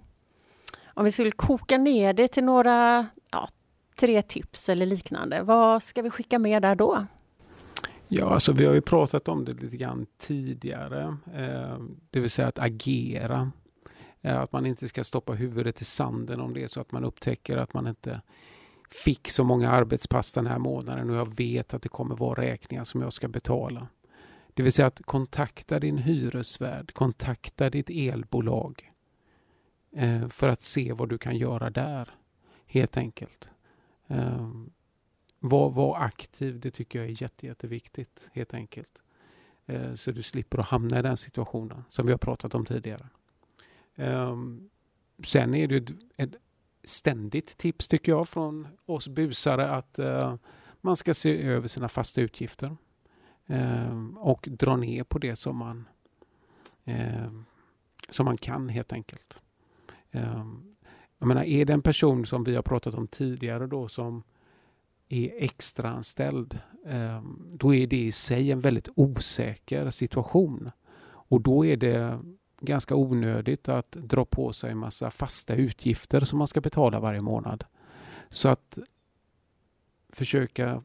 om 0.84 1.04
vi 1.04 1.12
skulle 1.12 1.30
koka 1.30 1.78
ner 1.78 2.12
det 2.12 2.28
till 2.28 2.44
några 2.44 3.06
ja, 3.30 3.48
tre 3.96 4.22
tips 4.22 4.68
eller 4.68 4.86
liknande. 4.86 5.42
Vad 5.42 5.82
ska 5.82 6.02
vi 6.02 6.10
skicka 6.10 6.38
med 6.38 6.62
där 6.62 6.74
då? 6.74 7.06
Ja, 8.12 8.34
alltså 8.34 8.52
vi 8.52 8.66
har 8.66 8.74
ju 8.74 8.80
pratat 8.80 9.28
om 9.28 9.44
det 9.44 9.62
lite 9.62 9.76
grann 9.76 10.06
tidigare. 10.18 11.16
Eh, 11.34 11.78
det 12.10 12.20
vill 12.20 12.30
säga 12.30 12.48
att 12.48 12.58
agera. 12.58 13.52
Eh, 14.20 14.40
att 14.40 14.52
man 14.52 14.66
inte 14.66 14.88
ska 14.88 15.04
stoppa 15.04 15.32
huvudet 15.32 15.80
i 15.80 15.84
sanden 15.84 16.40
om 16.40 16.54
det 16.54 16.62
är 16.62 16.68
så 16.68 16.80
att 16.80 16.92
man 16.92 17.04
upptäcker 17.04 17.56
att 17.56 17.74
man 17.74 17.86
inte 17.86 18.20
fick 18.90 19.28
så 19.28 19.44
många 19.44 19.70
arbetspass 19.70 20.32
den 20.32 20.46
här 20.46 20.58
månaden 20.58 21.10
och 21.10 21.16
jag 21.16 21.36
vet 21.36 21.74
att 21.74 21.82
det 21.82 21.88
kommer 21.88 22.16
vara 22.16 22.42
räkningar 22.42 22.84
som 22.84 23.02
jag 23.02 23.12
ska 23.12 23.28
betala. 23.28 23.88
Det 24.54 24.62
vill 24.62 24.72
säga 24.72 24.86
att 24.86 25.02
kontakta 25.04 25.78
din 25.78 25.98
hyresvärd, 25.98 26.92
kontakta 26.94 27.70
ditt 27.70 27.90
elbolag 27.90 28.92
eh, 29.96 30.28
för 30.28 30.48
att 30.48 30.62
se 30.62 30.92
vad 30.92 31.08
du 31.08 31.18
kan 31.18 31.36
göra 31.36 31.70
där, 31.70 32.10
helt 32.66 32.96
enkelt. 32.96 33.48
Eh, 34.06 34.50
var, 35.40 35.70
var 35.70 35.96
aktiv, 35.96 36.60
det 36.60 36.70
tycker 36.70 36.98
jag 36.98 37.08
är 37.08 37.22
jätte, 37.22 37.46
jätteviktigt 37.46 38.28
helt 38.32 38.54
enkelt. 38.54 39.02
Eh, 39.66 39.94
så 39.94 40.10
du 40.10 40.22
slipper 40.22 40.58
att 40.58 40.66
hamna 40.66 40.98
i 40.98 41.02
den 41.02 41.16
situationen 41.16 41.84
som 41.88 42.06
vi 42.06 42.12
har 42.12 42.18
pratat 42.18 42.54
om 42.54 42.66
tidigare. 42.66 43.08
Eh, 43.94 44.36
sen 45.24 45.54
är 45.54 45.66
det 45.66 45.76
ett, 45.76 45.90
ett 46.16 46.36
ständigt 46.84 47.56
tips 47.56 47.88
tycker 47.88 48.12
jag 48.12 48.28
från 48.28 48.68
oss 48.86 49.08
busare 49.08 49.70
att 49.70 49.98
eh, 49.98 50.34
man 50.80 50.96
ska 50.96 51.14
se 51.14 51.42
över 51.42 51.68
sina 51.68 51.88
fasta 51.88 52.20
utgifter 52.20 52.76
ehm, 53.46 54.18
och 54.18 54.48
dra 54.50 54.76
ner 54.76 55.04
på 55.04 55.18
det 55.18 55.36
som 55.36 55.56
man, 55.56 55.88
ehm, 56.84 57.44
som 58.10 58.24
man 58.24 58.36
kan 58.36 58.68
helt 58.68 58.92
enkelt. 58.92 59.38
Ehm, 60.10 60.74
jag 61.18 61.26
menar, 61.26 61.44
är 61.44 61.64
det 61.64 61.72
en 61.72 61.82
person 61.82 62.26
som 62.26 62.44
vi 62.44 62.54
har 62.54 62.62
pratat 62.62 62.94
om 62.94 63.06
tidigare 63.06 63.66
då 63.66 63.88
som 63.88 64.22
är 65.10 65.44
extraanställd, 65.44 66.58
ehm, 66.86 67.48
då 67.52 67.74
är 67.74 67.86
det 67.86 67.96
i 67.96 68.12
sig 68.12 68.52
en 68.52 68.60
väldigt 68.60 68.88
osäker 68.94 69.90
situation. 69.90 70.70
Och 71.02 71.40
då 71.40 71.66
är 71.66 71.76
det 71.76 72.20
ganska 72.60 72.94
onödigt 72.94 73.68
att 73.68 73.92
dra 73.92 74.24
på 74.24 74.52
sig 74.52 74.70
en 74.70 74.78
massa 74.78 75.10
fasta 75.10 75.54
utgifter 75.54 76.20
som 76.20 76.38
man 76.38 76.48
ska 76.48 76.60
betala 76.60 77.00
varje 77.00 77.20
månad. 77.20 77.64
Så 78.28 78.48
att 78.48 78.78
försöka 80.08 80.82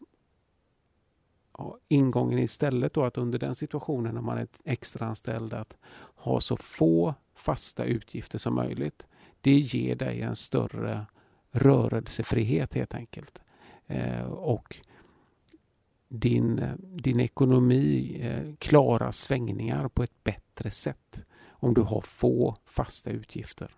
ingången 1.88 2.40
istället 2.40 2.94
då 2.94 3.04
att 3.04 3.18
under 3.18 3.40
den 3.40 3.56
situationen 3.56 4.16
när 4.16 4.22
man 4.22 4.38
är 4.38 4.48
extraanställd 4.64 5.54
att 5.54 5.78
ha 6.16 6.42
så 6.42 6.58
få 6.58 7.16
fasta 7.36 7.84
utgifter 7.84 8.38
som 8.38 8.56
möjligt. 8.56 9.08
Det 9.42 9.60
ger 9.60 9.96
dig 9.96 10.22
en 10.22 10.36
större 10.36 11.06
rörelsefrihet 11.52 12.74
helt 12.74 12.96
enkelt. 12.96 13.42
Eh, 13.88 14.26
och 14.26 14.78
din, 16.10 16.60
eh, 16.60 16.74
din 16.80 17.20
ekonomi 17.20 18.18
eh, 18.22 18.56
klarar 18.56 19.12
svängningar 19.12 19.88
på 19.88 20.04
ett 20.04 20.24
bättre 20.24 20.72
sätt 20.72 21.26
om 21.50 21.74
du 21.74 21.82
har 21.82 22.02
få 22.02 22.56
fasta 22.66 23.10
utgifter. 23.10 23.72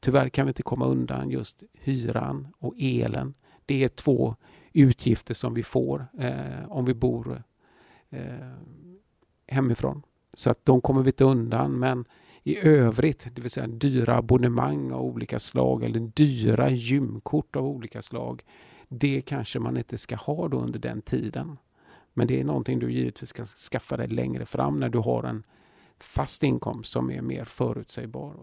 Tyvärr 0.00 0.28
kan 0.28 0.46
vi 0.46 0.50
inte 0.50 0.62
komma 0.62 0.86
undan 0.86 1.30
just 1.30 1.62
hyran 1.72 2.48
och 2.58 2.74
elen. 2.78 3.34
Det 3.66 3.84
är 3.84 3.88
två 3.88 4.36
utgifter 4.72 5.34
som 5.34 5.54
vi 5.54 5.62
får 5.62 6.06
eh, 6.18 6.72
om 6.72 6.84
vi 6.84 6.94
bor 6.94 7.42
eh, 8.10 8.52
hemifrån. 9.46 10.02
Så 10.34 10.50
att 10.50 10.64
de 10.64 10.80
kommer 10.80 11.02
vi 11.02 11.08
inte 11.08 11.24
undan 11.24 11.78
men 11.78 12.04
i 12.42 12.58
övrigt, 12.58 13.28
det 13.34 13.42
vill 13.42 13.50
säga 13.50 13.66
dyra 13.66 14.16
abonnemang 14.16 14.92
av 14.92 15.04
olika 15.04 15.38
slag 15.38 15.84
eller 15.84 16.00
dyra 16.00 16.70
gymkort 16.70 17.56
av 17.56 17.66
olika 17.66 18.02
slag. 18.02 18.42
Det 18.88 19.20
kanske 19.20 19.58
man 19.58 19.76
inte 19.76 19.98
ska 19.98 20.16
ha 20.16 20.48
då 20.48 20.60
under 20.60 20.78
den 20.78 21.02
tiden. 21.02 21.58
Men 22.14 22.26
det 22.26 22.40
är 22.40 22.44
någonting 22.44 22.78
du 22.78 22.92
givetvis 22.92 23.30
ska 23.30 23.46
skaffa 23.46 23.96
dig 23.96 24.08
längre 24.08 24.46
fram 24.46 24.80
när 24.80 24.88
du 24.88 24.98
har 24.98 25.24
en 25.24 25.42
fast 25.98 26.42
inkomst 26.42 26.92
som 26.92 27.10
är 27.10 27.22
mer 27.22 27.44
förutsägbar. 27.44 28.34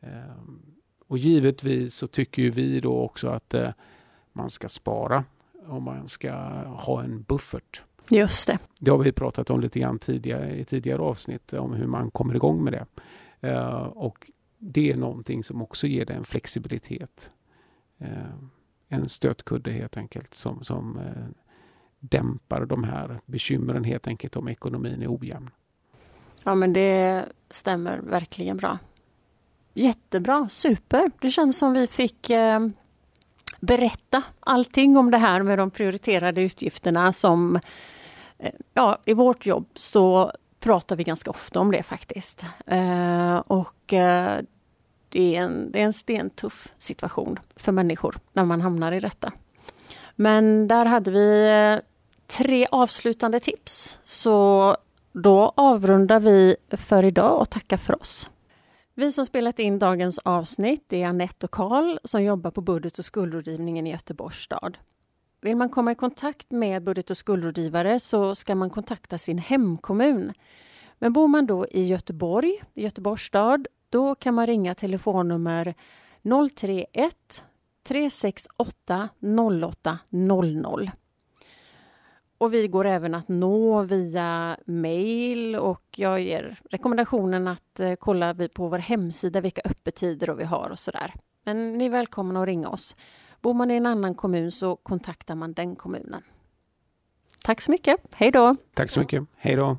Ehm, 0.00 0.62
och 1.06 1.18
givetvis 1.18 1.94
så 1.94 2.06
tycker 2.06 2.50
vi 2.50 2.80
då 2.80 2.98
också 2.98 3.28
att 3.28 3.54
eh, 3.54 3.70
man 4.32 4.50
ska 4.50 4.68
spara 4.68 5.24
och 5.66 5.82
man 5.82 6.08
ska 6.08 6.32
ha 6.64 7.02
en 7.02 7.22
buffert. 7.22 7.82
Just 8.10 8.46
det. 8.46 8.58
Det 8.78 8.90
har 8.90 8.98
vi 8.98 9.12
pratat 9.12 9.50
om 9.50 9.60
lite 9.60 9.80
grann 9.80 9.98
tidigare, 9.98 10.56
i 10.56 10.64
tidigare 10.64 11.02
avsnitt 11.02 11.52
om 11.52 11.72
hur 11.72 11.86
man 11.86 12.10
kommer 12.10 12.34
igång 12.34 12.64
med 12.64 12.72
det. 12.72 12.86
Uh, 13.48 13.74
och 13.76 14.30
det 14.58 14.92
är 14.92 14.96
någonting 14.96 15.44
som 15.44 15.62
också 15.62 15.86
ger 15.86 16.04
dig 16.04 16.16
en 16.16 16.24
flexibilitet. 16.24 17.30
En 18.88 19.08
stötkudde 19.08 19.70
helt 19.70 19.96
enkelt 19.96 20.34
som, 20.34 20.64
som 20.64 20.98
eh, 20.98 21.44
dämpar 21.98 22.66
de 22.66 22.84
här 22.84 23.20
bekymren 23.26 23.84
helt 23.84 24.06
enkelt 24.06 24.36
om 24.36 24.48
ekonomin 24.48 25.02
är 25.02 25.16
ojämn. 25.16 25.50
Ja 26.44 26.54
men 26.54 26.72
det 26.72 27.24
stämmer 27.50 27.98
verkligen 27.98 28.56
bra. 28.56 28.78
Jättebra, 29.74 30.48
super. 30.48 31.10
Det 31.20 31.30
känns 31.30 31.58
som 31.58 31.72
vi 31.72 31.86
fick 31.86 32.30
eh, 32.30 32.60
berätta 33.60 34.22
allting 34.40 34.96
om 34.96 35.10
det 35.10 35.18
här 35.18 35.42
med 35.42 35.58
de 35.58 35.70
prioriterade 35.70 36.42
utgifterna 36.42 37.12
som 37.12 37.60
eh, 38.38 38.52
ja, 38.74 38.98
i 39.04 39.14
vårt 39.14 39.46
jobb 39.46 39.66
så 39.74 40.32
pratar 40.60 40.96
vi 40.96 41.04
ganska 41.04 41.30
ofta 41.30 41.60
om 41.60 41.70
det 41.70 41.82
faktiskt. 41.82 42.44
Eh, 42.66 43.36
och 43.36 43.92
eh, 43.92 44.42
det 45.14 45.36
är, 45.36 45.42
en, 45.42 45.70
det 45.72 45.80
är 45.80 45.84
en 45.84 45.92
stentuff 45.92 46.72
situation 46.78 47.38
för 47.56 47.72
människor 47.72 48.16
när 48.32 48.44
man 48.44 48.60
hamnar 48.60 48.92
i 48.92 49.00
detta. 49.00 49.32
Men 50.16 50.68
där 50.68 50.84
hade 50.84 51.10
vi 51.10 51.48
eh, 51.48 51.84
tre 52.26 52.66
avslutande 52.70 53.40
tips. 53.40 54.00
Så 54.04 54.76
då 55.12 55.52
avrundar 55.56 56.20
vi 56.20 56.56
för 56.70 57.04
idag 57.04 57.40
och 57.40 57.50
tackar 57.50 57.76
för 57.76 58.00
oss. 58.00 58.30
Vi 58.94 59.12
som 59.12 59.26
spelat 59.26 59.58
in 59.58 59.78
dagens 59.78 60.18
avsnitt 60.18 60.92
är 60.92 61.06
Annette 61.06 61.46
och 61.46 61.50
Karl 61.50 61.98
som 62.04 62.22
jobbar 62.22 62.50
på 62.50 62.60
budget 62.60 62.98
och 62.98 63.04
skuldrådgivningen 63.04 63.86
i 63.86 63.90
Göteborgs 63.90 64.38
stad. 64.38 64.78
Vill 65.40 65.56
man 65.56 65.68
komma 65.68 65.92
i 65.92 65.94
kontakt 65.94 66.50
med 66.50 66.82
budget 66.82 67.10
och 67.10 67.16
skuldrådgivare 67.16 68.00
så 68.00 68.34
ska 68.34 68.54
man 68.54 68.70
kontakta 68.70 69.18
sin 69.18 69.38
hemkommun. 69.38 70.32
Men 70.98 71.12
bor 71.12 71.28
man 71.28 71.46
då 71.46 71.66
i 71.66 71.82
Göteborg, 71.82 72.62
Göteborgs 72.74 73.22
stad, 73.22 73.66
då 73.94 74.14
kan 74.14 74.34
man 74.34 74.46
ringa 74.46 74.74
telefonnummer 74.74 75.74
031 76.56 77.44
368 77.82 79.08
0800. 79.80 80.92
Och 82.38 82.54
vi 82.54 82.68
går 82.68 82.84
även 82.84 83.14
att 83.14 83.28
nå 83.28 83.82
via 83.82 84.56
mail 84.66 85.56
och 85.56 85.82
jag 85.96 86.20
ger 86.20 86.60
rekommendationen 86.70 87.48
att 87.48 87.80
eh, 87.80 87.94
kolla 87.94 88.34
på 88.54 88.68
vår 88.68 88.78
hemsida 88.78 89.40
vilka 89.40 89.60
öppettider 89.64 90.34
vi 90.34 90.44
har 90.44 90.70
och 90.70 90.78
sådär. 90.78 91.14
Men 91.44 91.72
ni 91.72 91.86
är 91.86 91.90
välkomna 91.90 92.42
att 92.42 92.46
ringa 92.46 92.68
oss. 92.68 92.96
Bor 93.40 93.54
man 93.54 93.70
i 93.70 93.74
en 93.74 93.86
annan 93.86 94.14
kommun 94.14 94.52
så 94.52 94.76
kontaktar 94.76 95.34
man 95.34 95.52
den 95.52 95.76
kommunen. 95.76 96.22
Tack 97.44 97.60
så 97.60 97.70
mycket. 97.70 98.00
Hej 98.14 98.30
då! 98.30 98.56
Tack 98.74 98.90
så 98.90 99.00
mycket. 99.00 99.24
Hej 99.36 99.56
då! 99.56 99.76